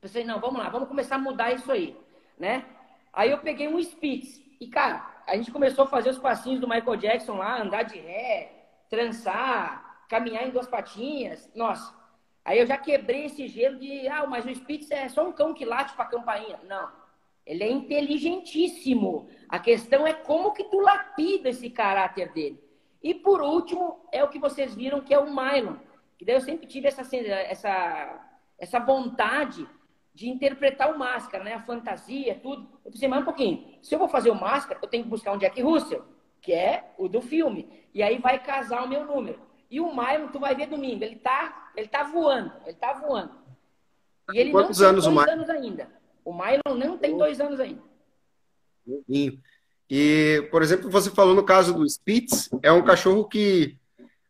[0.01, 1.97] Pensei, não, vamos lá, vamos começar a mudar isso aí,
[2.39, 2.67] né?
[3.13, 4.43] Aí eu peguei um Spitz.
[4.61, 7.99] E, cara, a gente começou a fazer os passinhos do Michael Jackson lá, andar de
[7.99, 8.53] ré,
[8.91, 11.96] trançar, caminhar em duas patinhas, nossa.
[12.47, 15.53] Aí eu já quebrei esse gelo de, ah, mas o Spitz é só um cão
[15.53, 16.61] que late para campainha.
[16.63, 16.89] Não.
[17.45, 19.29] Ele é inteligentíssimo.
[19.49, 22.63] A questão é como que tu lapida esse caráter dele.
[23.03, 25.75] E por último, é o que vocês viram que é o Mylon.
[26.17, 29.67] Que daí eu sempre tive essa, essa, essa vontade
[30.15, 31.55] de interpretar o Máscara, né?
[31.55, 32.69] A fantasia, tudo.
[32.85, 33.77] Eu pensei, mas um pouquinho.
[33.83, 36.05] Se eu vou fazer o Máscara, eu tenho que buscar um Jack Russell,
[36.41, 37.89] que é o do filme.
[37.93, 39.46] E aí vai casar o meu número.
[39.71, 43.33] E o Mylon, tu vai ver domingo, ele tá, ele tá voando, ele tá voando.
[44.33, 45.89] E ele Quantos não anos tem dois anos ainda.
[46.25, 47.83] O Mylon não tem dois anos ainda.
[49.89, 53.77] E, por exemplo, você falou no caso do Spitz, é um cachorro que,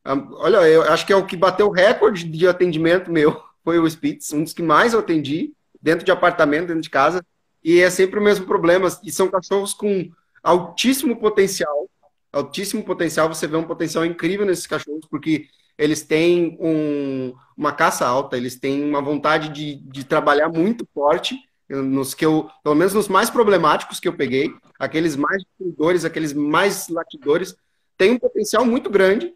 [0.05, 3.89] olha, eu acho que é o que bateu o recorde de atendimento meu, foi o
[3.89, 7.25] Spitz, um dos que mais eu atendi, dentro de apartamento, dentro de casa,
[7.65, 10.11] e é sempre o mesmo problema, e são cachorros com
[10.43, 11.89] altíssimo potencial,
[12.37, 15.47] altíssimo potencial, você vê um potencial incrível nesses cachorros, porque
[15.79, 21.37] eles têm um, uma caça alta, eles têm uma vontade de, de trabalhar muito forte,
[21.69, 26.33] nos que eu, pelo menos nos mais problemáticos que eu peguei, aqueles mais destruidores, aqueles
[26.33, 27.57] mais latidores,
[27.99, 29.35] têm um potencial muito grande,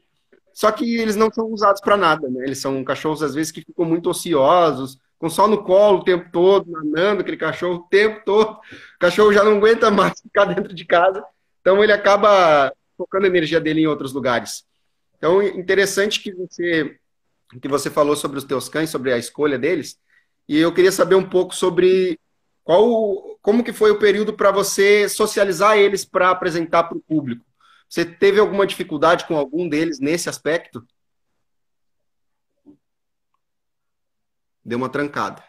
[0.53, 2.45] só que eles não são usados para nada, né?
[2.45, 6.29] Eles são cachorros às vezes que ficam muito ociosos, com só no colo o tempo
[6.33, 8.53] todo, nanando aquele cachorro o tempo todo.
[8.53, 11.25] O cachorro já não aguenta mais ficar dentro de casa,
[11.61, 14.67] então ele acaba focando a energia dele em outros lugares.
[15.17, 16.99] Então, interessante que você
[17.61, 19.99] que você falou sobre os teus cães, sobre a escolha deles,
[20.47, 22.21] e eu queria saber um pouco sobre
[22.63, 27.45] qual, como que foi o período para você socializar eles para apresentar para o público.
[27.89, 30.87] Você teve alguma dificuldade com algum deles nesse aspecto?
[34.65, 35.43] Deu uma trancada.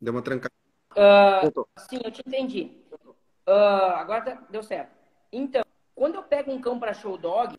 [0.00, 0.54] Deu uma trancada.
[0.92, 2.83] Uh, sim, eu te entendi.
[3.46, 4.92] Uh, agora tá, deu certo.
[5.32, 5.64] Então,
[5.94, 7.56] quando eu pego um cão para show dog,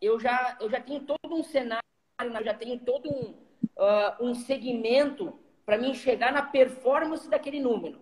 [0.00, 1.82] eu já, eu já tenho todo um cenário,
[2.20, 3.30] eu já tenho todo um,
[3.76, 8.00] uh, um segmento para mim chegar na performance daquele número.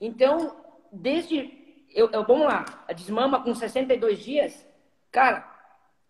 [0.00, 1.58] Então, desde.
[1.92, 4.66] Eu, eu, vamos lá, a desmama com 62 dias,
[5.10, 5.44] cara,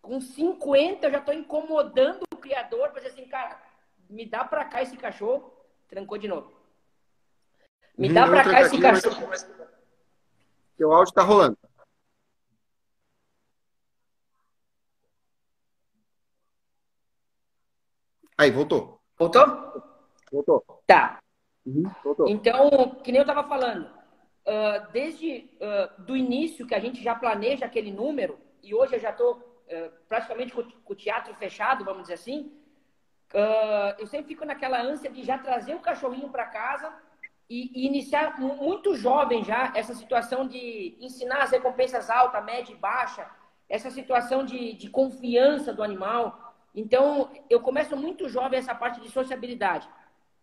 [0.01, 3.59] com 50 eu já estou incomodando o criador para dizer assim, cara,
[4.09, 5.51] me dá para cá esse cachorro.
[5.87, 6.53] Trancou de novo.
[7.97, 9.29] Me dá para cá esse cachorro.
[10.81, 11.55] Seu áudio está rolando.
[18.35, 18.99] Aí, voltou.
[19.15, 19.45] Voltou?
[20.31, 20.83] Voltou.
[20.87, 21.19] Tá.
[21.63, 22.27] Uhum, voltou.
[22.27, 27.13] Então, que nem eu estava falando, uh, desde uh, do início que a gente já
[27.13, 31.85] planeja aquele número, e hoje eu já estou uh, praticamente com, com, o teatro fechado,
[31.85, 32.51] vamos dizer assim,
[33.99, 36.91] eu sempre fico naquela ânsia de já trazer o cachorrinho para casa
[37.51, 43.29] e, iniciar muito jovem já essa situação de ensinar as recompensas alta, média e baixa,
[43.67, 49.09] essa situação de, de confiança do animal, então, eu começo muito jovem essa parte de
[49.09, 49.87] sociabilidade.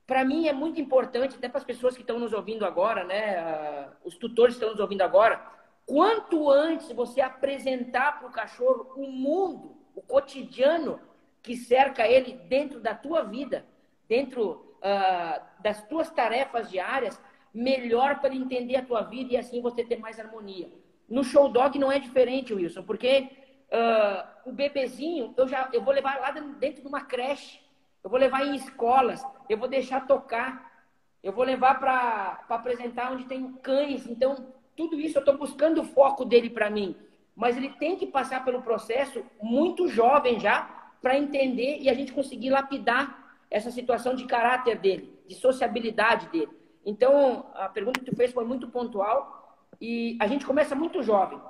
[0.06, 3.90] Para mim é muito importante, até para as pessoas que estão nos ouvindo agora, né,
[4.04, 5.42] os tutores que estão nos ouvindo agora,
[5.86, 11.00] quanto antes você apresentar para o cachorro o mundo, o cotidiano
[11.42, 13.64] que cerca ele dentro da tua vida,
[14.06, 17.20] dentro uh, das tuas tarefas diárias,
[17.52, 20.68] melhor para entender a tua vida e assim você ter mais harmonia.
[21.08, 23.28] No show dog não é diferente, Wilson, porque
[23.68, 27.60] Uh, o bebezinho, eu já eu vou levar lá dentro de uma creche,
[28.02, 30.86] eu vou levar em escolas, eu vou deixar tocar,
[31.22, 34.06] eu vou levar para apresentar onde tem cães.
[34.06, 36.96] Então, tudo isso eu estou buscando o foco dele para mim.
[37.36, 40.62] Mas ele tem que passar pelo processo muito jovem já
[41.02, 46.50] para entender e a gente conseguir lapidar essa situação de caráter dele, de sociabilidade dele.
[46.84, 51.40] Então, a pergunta que tu fez foi muito pontual e a gente começa muito jovem.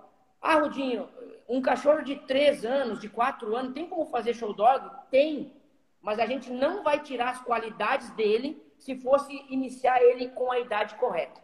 [0.40, 1.09] Ah, Rudinho,
[1.49, 4.88] um cachorro de 3 anos, de 4 anos, tem como fazer show dog?
[5.11, 5.53] Tem.
[6.01, 10.61] Mas a gente não vai tirar as qualidades dele se fosse iniciar ele com a
[10.61, 11.40] idade correta.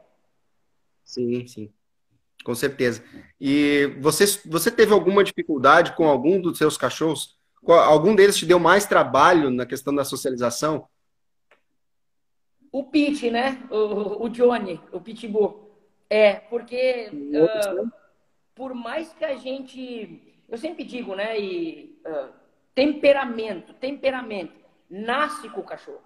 [1.03, 1.73] Sim, sim.
[2.45, 3.03] Com certeza.
[3.41, 7.34] E você, você teve alguma dificuldade com algum dos seus cachorros?
[7.73, 10.89] Algum deles te deu mais trabalho na questão da socialização?
[12.71, 13.63] O Pete, né?
[13.71, 15.71] O, o Johnny, o Pitbull.
[16.11, 17.11] É, porque.
[17.13, 17.91] Uh,
[18.55, 20.43] por mais que a gente.
[20.49, 21.39] Eu sempre digo, né?
[21.39, 22.33] E, uh,
[22.75, 24.55] temperamento, temperamento.
[24.91, 26.03] Nasce com o cachorro.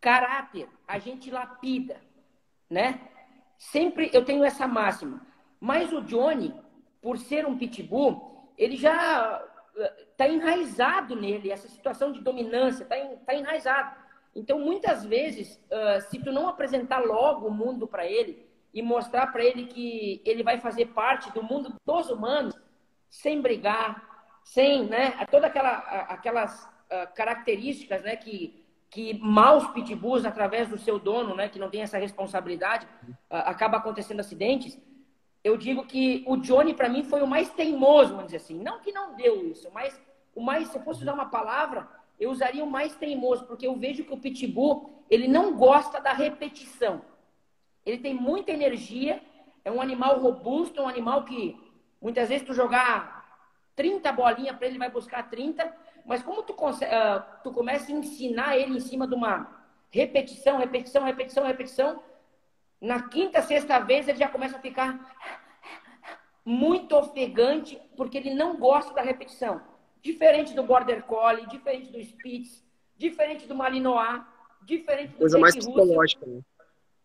[0.00, 2.00] Caráter, a gente lapida,
[2.68, 3.00] né?
[3.58, 5.24] Sempre eu tenho essa máxima.
[5.60, 6.54] Mas o Johnny,
[7.00, 9.42] por ser um pitbull, ele já
[10.10, 13.96] está enraizado nele, essa situação de dominância, está tá enraizado.
[14.34, 18.44] Então, muitas vezes, uh, se tu não apresentar logo o mundo para ele,
[18.74, 22.54] e mostrar para ele que ele vai fazer parte do mundo dos humanos,
[23.08, 24.02] sem brigar,
[24.42, 31.00] sem, né, todas aquela, aquelas uh, características, né, que que maus pitbulls, através do seu
[31.00, 34.80] dono, né, que não tem essa responsabilidade, uh, acaba acontecendo acidentes.
[35.44, 38.58] Eu digo que o Johnny, para mim, foi o mais teimoso, vamos dizer assim.
[38.58, 40.00] Não que não deu isso, mas
[40.34, 41.86] o mais, se eu fosse usar uma palavra,
[42.18, 46.14] eu usaria o mais teimoso, porque eu vejo que o pitbull, ele não gosta da
[46.14, 47.02] repetição.
[47.84, 49.22] Ele tem muita energia,
[49.62, 51.60] é um animal robusto, um animal que
[52.00, 53.14] muitas vezes tu jogar
[53.76, 55.70] 30 bolinhas para ele, vai buscar 30,
[56.06, 61.04] mas como tu, uh, tu começa a ensinar ele em cima de uma repetição, repetição,
[61.04, 62.02] repetição, repetição,
[62.84, 65.14] na quinta, sexta vez ele já começa a ficar
[66.44, 69.60] muito ofegante, porque ele não gosta da repetição.
[70.02, 72.62] Diferente do Border Collie, diferente do Spitz,
[72.96, 74.22] diferente do Malinois,
[74.62, 76.40] diferente do Coisa mais psicológica, né?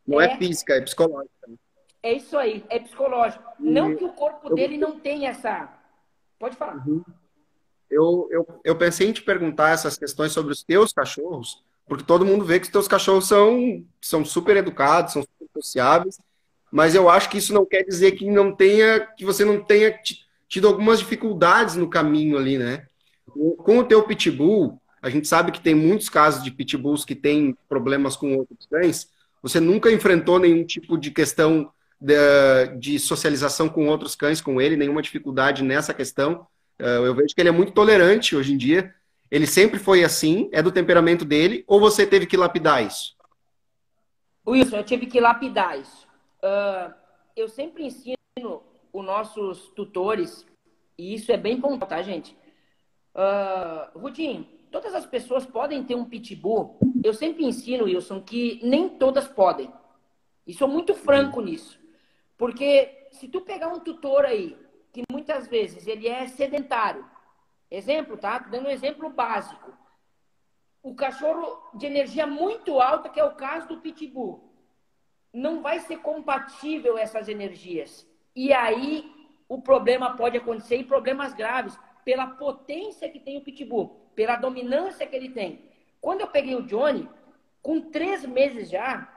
[0.05, 1.47] Não é, é, física, é psicológica.
[1.47, 1.55] Né?
[2.03, 3.43] É isso aí, é psicológico.
[3.59, 4.55] E não que o corpo eu...
[4.55, 5.73] dele não tenha essa...
[6.37, 6.85] Pode falar.
[6.87, 7.03] Uhum
[7.89, 12.25] eu, eu, eu pensei em te perguntar essas questões sobre os teus cachorros, porque todo
[12.25, 15.38] mundo vê que os teus cachorros são, são super educados, são super
[16.71, 19.97] mas eu acho que isso não quer dizer que não tenha, que você não tenha
[20.47, 22.85] tido algumas dificuldades no caminho ali, né?
[23.57, 27.57] Com o teu pitbull, a gente sabe que tem muitos casos de pitbulls que têm
[27.67, 29.07] problemas com outros cães.
[29.41, 32.15] Você nunca enfrentou nenhum tipo de questão de,
[32.77, 36.45] de socialização com outros cães, com ele, nenhuma dificuldade nessa questão?
[36.77, 38.93] Eh, eu vejo que ele é muito tolerante hoje em dia.
[39.31, 40.49] Ele sempre foi assim?
[40.51, 41.63] É do temperamento dele?
[41.67, 43.15] Ou você teve que lapidar isso?
[44.49, 46.07] Wilson, eu tive que lapidar isso.
[46.43, 46.93] Uh,
[47.35, 50.45] eu sempre ensino os nossos tutores,
[50.97, 52.35] e isso é bem bom, tá, gente?
[53.13, 56.79] Uh, Rudim, todas as pessoas podem ter um pitbull.
[57.03, 59.71] Eu sempre ensino, Wilson, que nem todas podem.
[60.45, 61.79] E sou muito franco nisso.
[62.37, 64.57] Porque se tu pegar um tutor aí
[64.91, 67.05] que muitas vezes ele é sedentário.
[67.69, 68.39] Exemplo, tá?
[68.39, 69.71] Dando um exemplo básico.
[70.81, 74.53] O cachorro de energia muito alta, que é o caso do pitbull,
[75.33, 78.07] não vai ser compatível essas energias.
[78.35, 79.11] E aí
[79.47, 85.05] o problema pode acontecer e problemas graves pela potência que tem o pitbull, pela dominância
[85.05, 85.69] que ele tem.
[85.99, 87.09] Quando eu peguei o Johnny,
[87.61, 89.07] com três meses já,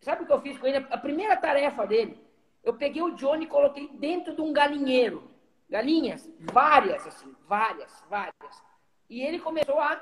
[0.00, 0.86] sabe o que eu fiz com ele?
[0.90, 2.26] A primeira tarefa dele
[2.66, 5.30] eu peguei o Johnny e coloquei dentro de um galinheiro.
[5.70, 8.64] Galinhas, várias, assim, várias, várias.
[9.08, 9.94] E ele começou a.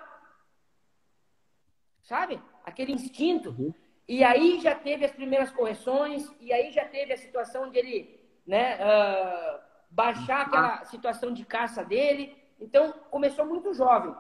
[2.05, 2.41] Sabe?
[2.65, 3.51] Aquele instinto.
[3.51, 3.75] Uhum.
[4.07, 8.21] E aí já teve as primeiras correções, e aí já teve a situação de ele
[8.47, 12.37] né, uh, baixar aquela situação de caça dele.
[12.61, 14.15] Então, começou muito jovem.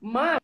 [0.00, 0.40] Mas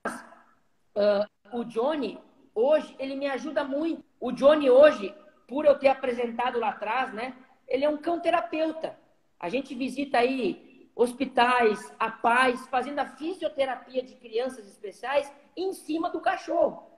[0.94, 2.20] uh, o Johnny,
[2.54, 4.04] hoje, ele me ajuda muito.
[4.20, 5.14] O Johnny, hoje,
[5.48, 7.34] por eu ter apresentado lá atrás, né?
[7.66, 8.98] Ele é um cão terapeuta.
[9.40, 16.10] A gente visita aí hospitais, a paz, fazendo a fisioterapia de crianças especiais em cima
[16.10, 16.90] do cachorro.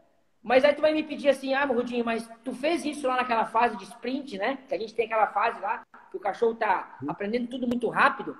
[0.43, 3.47] Mas aí tu vai me pedir assim, ah, Rudinho, mas tu fez isso lá naquela
[3.47, 4.59] fase de sprint, né?
[4.69, 8.37] Que a gente tem aquela fase lá, que o cachorro tá aprendendo tudo muito rápido.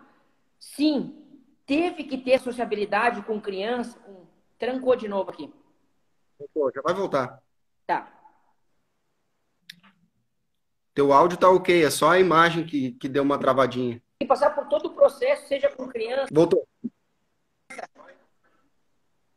[0.61, 1.17] Sim,
[1.65, 3.99] teve que ter sociabilidade com criança.
[4.01, 4.27] Com...
[4.59, 5.53] Trancou de novo aqui.
[6.75, 7.43] Já vai voltar.
[7.87, 8.13] Tá.
[10.93, 14.01] Teu áudio tá ok, é só a imagem que, que deu uma travadinha.
[14.21, 16.29] E passar por todo o processo, seja com criança.
[16.33, 16.67] Voltou.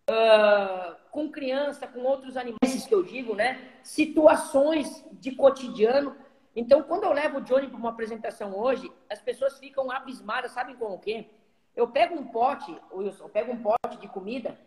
[0.10, 3.72] Uh, com criança, com outros animais que eu digo, né?
[3.84, 6.16] Situações de cotidiano.
[6.56, 10.76] Então, quando eu levo o Johnny para uma apresentação hoje, as pessoas ficam abismadas, sabem
[10.76, 11.28] com o quê?
[11.76, 14.58] Eu pego um pote, Wilson, eu pego um pote de comida,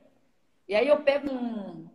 [0.68, 1.88] e aí eu pego um,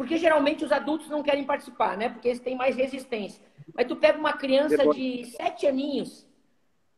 [0.00, 2.08] porque geralmente os adultos não querem participar, né?
[2.08, 3.44] Porque eles têm mais resistência.
[3.74, 4.96] Mas tu pega uma criança Depois...
[4.96, 6.26] de sete aninhos,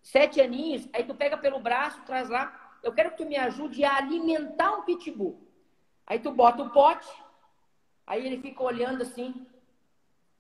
[0.01, 2.79] sete aninhos, aí tu pega pelo braço, traz lá.
[2.81, 5.41] Eu quero que tu me ajude a alimentar um pitbull.
[6.07, 7.09] Aí tu bota o pote,
[8.07, 9.47] aí ele fica olhando assim,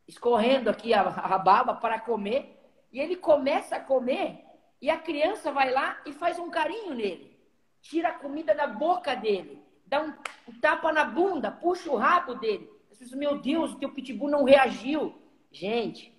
[0.06, 2.58] escorrendo aqui a, a baba para comer.
[2.92, 4.44] E ele começa a comer
[4.80, 7.38] e a criança vai lá e faz um carinho nele.
[7.80, 10.14] Tira a comida da boca dele dá um,
[10.58, 12.66] tapa na bunda, puxa o rabo dele.
[12.90, 15.14] As meu Deus, o teu pitbull não reagiu.
[15.50, 16.16] Gente,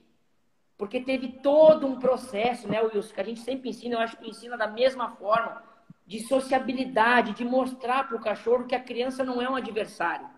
[0.78, 4.30] porque teve todo um processo, né, Wilson, que a gente sempre ensina, eu acho que
[4.30, 5.64] ensina da mesma forma,
[6.06, 10.30] de sociabilidade, de mostrar para o cachorro que a criança não é um adversário.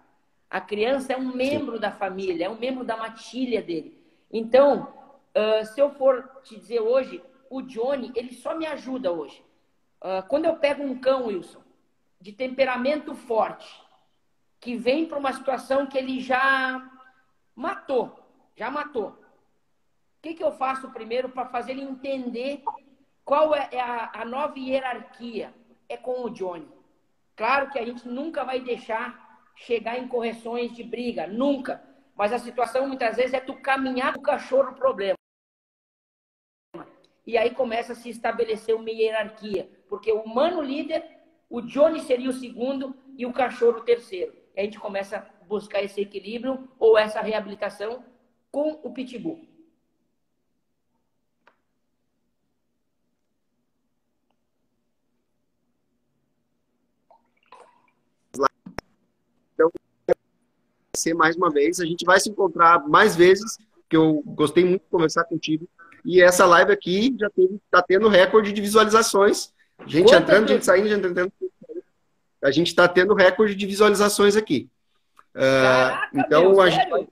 [0.50, 4.00] A criança é um membro da família, é um membro da matilha dele.
[4.32, 4.94] Então,
[5.36, 9.44] uh, se eu for te dizer hoje, o Johnny, ele só me ajuda hoje.
[10.02, 11.62] Uh, quando eu pego um cão, Wilson,
[12.22, 13.68] de temperamento forte,
[14.60, 16.90] que vem para uma situação que ele já
[17.56, 18.20] matou,
[18.56, 19.10] já matou.
[19.10, 19.18] O
[20.22, 22.64] que, que eu faço primeiro para fazer ele entender
[23.26, 25.52] Qual é, é a, a nova hierarquia?
[25.90, 26.68] É com o Johnny.
[27.36, 31.84] Claro que a gente nunca vai deixar chegar em correções de briga, nunca.
[32.16, 35.18] Mas a situação muitas vezes é tu caminhar com o cachorro problema.
[37.26, 39.68] E aí começa a se estabelecer uma hierarquia.
[39.90, 41.04] Porque o humano líder,
[41.50, 44.34] o Johnny seria o segundo e o cachorro o terceiro.
[44.56, 48.06] E a gente começa a buscar esse equilíbrio ou essa reabilitação
[48.52, 49.55] com o pitbull.
[60.96, 61.80] Agradecer mais uma vez.
[61.80, 63.58] A gente vai se encontrar mais vezes,
[63.90, 65.68] que eu gostei muito de conversar contigo.
[66.04, 69.54] E essa live aqui já está tendo recorde de visualizações.
[69.86, 71.34] Gente Quantas entrando, gente saindo, gente entrando.
[72.42, 74.70] A gente está tendo recorde de visualizações aqui.
[75.36, 77.08] Uh, Caraca, então meu, a gente vai...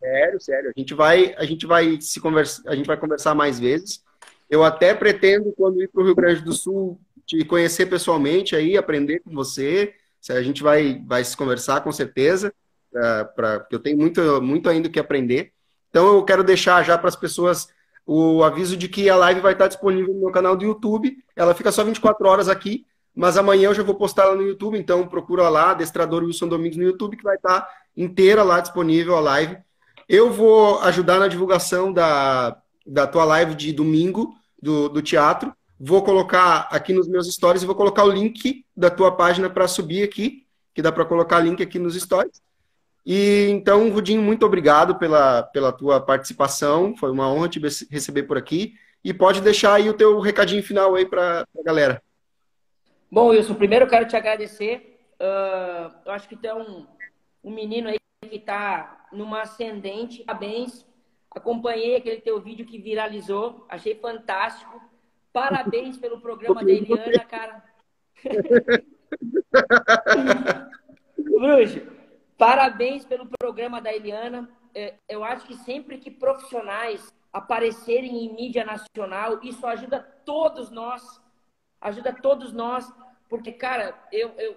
[0.00, 0.72] sério, sério.
[0.74, 4.02] A gente vai, a gente vai se conversa, a gente vai conversar mais vezes.
[4.48, 8.76] Eu até pretendo quando ir para o Rio Grande do Sul te conhecer pessoalmente aí,
[8.76, 9.94] aprender com você.
[10.32, 12.52] A gente vai, vai se conversar com certeza,
[12.92, 15.52] uh, pra, porque eu tenho muito, muito ainda que aprender.
[15.90, 17.68] Então eu quero deixar já para as pessoas
[18.06, 21.16] o aviso de que a live vai estar disponível no meu canal do YouTube.
[21.34, 24.78] Ela fica só 24 horas aqui, mas amanhã eu já vou postar ela no YouTube,
[24.78, 29.20] então procura lá, Adestrador Wilson Domingos no YouTube, que vai estar inteira lá disponível a
[29.20, 29.56] live.
[30.08, 32.56] Eu vou ajudar na divulgação da,
[32.86, 35.54] da tua live de domingo do, do teatro.
[35.78, 39.68] Vou colocar aqui nos meus stories e vou colocar o link da tua página para
[39.68, 42.42] subir aqui, que dá para colocar link aqui nos stories.
[43.06, 46.96] E então, Rudinho, muito obrigado pela, pela tua participação.
[46.96, 47.60] Foi uma honra te
[47.90, 48.74] receber por aqui.
[49.04, 52.02] E pode deixar aí o teu recadinho final aí para a galera.
[53.10, 54.98] Bom, Wilson, primeiro eu quero te agradecer.
[55.20, 56.86] Uh, eu acho que tu é um,
[57.44, 57.98] um menino aí
[58.28, 60.24] que está numa ascendente.
[60.24, 60.86] Parabéns.
[61.30, 63.66] Acompanhei aquele teu vídeo que viralizou.
[63.68, 64.80] Achei fantástico.
[65.32, 67.62] Parabéns pelo programa da Eliana, cara.
[71.18, 71.82] Bruxo,
[72.38, 74.48] parabéns pelo programa da Eliana.
[74.74, 81.20] É, eu acho que sempre que profissionais aparecerem em mídia nacional, isso ajuda todos nós.
[81.80, 82.90] Ajuda todos nós.
[83.28, 84.56] Porque, cara, eu, eu,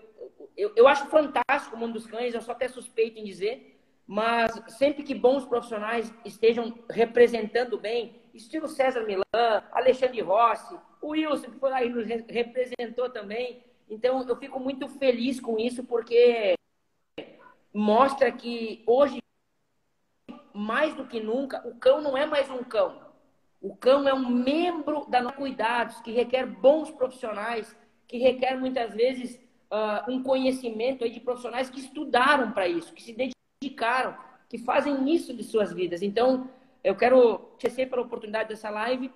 [0.56, 3.76] eu, eu acho fantástico o mundo dos cães, eu sou até suspeito em dizer.
[4.06, 11.52] Mas sempre que bons profissionais estejam representando bem, estilo César Milan, Alexandre Rossi, o Wilson,
[11.52, 13.64] que foi lá e nos representou também.
[13.90, 16.56] Então, eu fico muito feliz com isso, porque
[17.74, 19.22] mostra que hoje,
[20.54, 23.08] mais do que nunca, o cão não é mais um cão.
[23.62, 27.76] O cão é um membro da Cuidados, que requer bons profissionais,
[28.08, 29.40] que requer muitas vezes
[29.72, 34.18] uh, um conhecimento de profissionais que estudaram para isso, que se dedicaram,
[34.50, 36.02] que fazem isso de suas vidas.
[36.02, 36.50] Então,
[36.88, 39.12] eu quero agradecer pela oportunidade dessa live.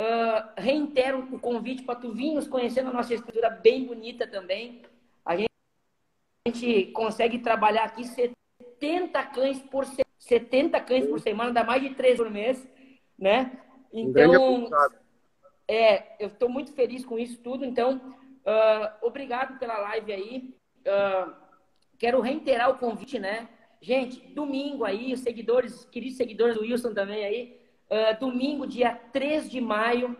[0.00, 4.80] Uh, reitero o convite para tu vir nos conhecer na nossa estrutura bem bonita também.
[5.22, 5.50] A gente,
[6.46, 9.84] a gente consegue trabalhar aqui 70 cães por
[10.18, 12.66] 70 cães por semana, dá mais de 3 por mês,
[13.18, 13.60] né?
[13.92, 14.70] Então,
[15.68, 17.66] é, eu estou muito feliz com isso tudo.
[17.66, 17.96] Então,
[18.46, 20.56] uh, obrigado pela live aí.
[20.86, 21.34] Uh,
[21.98, 23.46] quero reiterar o convite, né?
[23.84, 27.60] Gente, domingo aí, os seguidores, queridos seguidores do Wilson também aí,
[27.90, 30.16] uh, domingo, dia 3 de maio,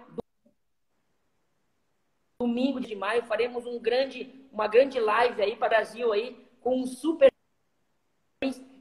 [2.39, 6.79] domingo de maio, faremos um grande, uma grande live aí para o Brasil aí, com
[6.79, 7.33] um super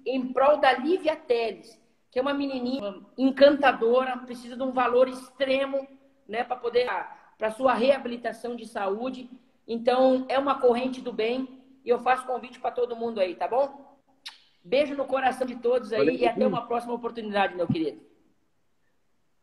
[0.06, 1.82] em prol da Lívia Teles,
[2.12, 5.88] que é uma menininha encantadora, precisa de um valor extremo,
[6.28, 6.90] né, para poder
[7.38, 9.30] para sua reabilitação de saúde.
[9.66, 13.48] Então, é uma corrente do bem e eu faço convite para todo mundo aí, tá
[13.48, 13.93] bom?
[14.64, 18.02] Beijo no coração de todos aí Valeu, e até uma próxima oportunidade, meu querido.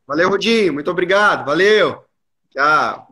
[0.07, 0.73] Valeu, Rodinho.
[0.73, 1.45] Muito obrigado.
[1.45, 2.05] Valeu.
[2.51, 3.10] Tchau.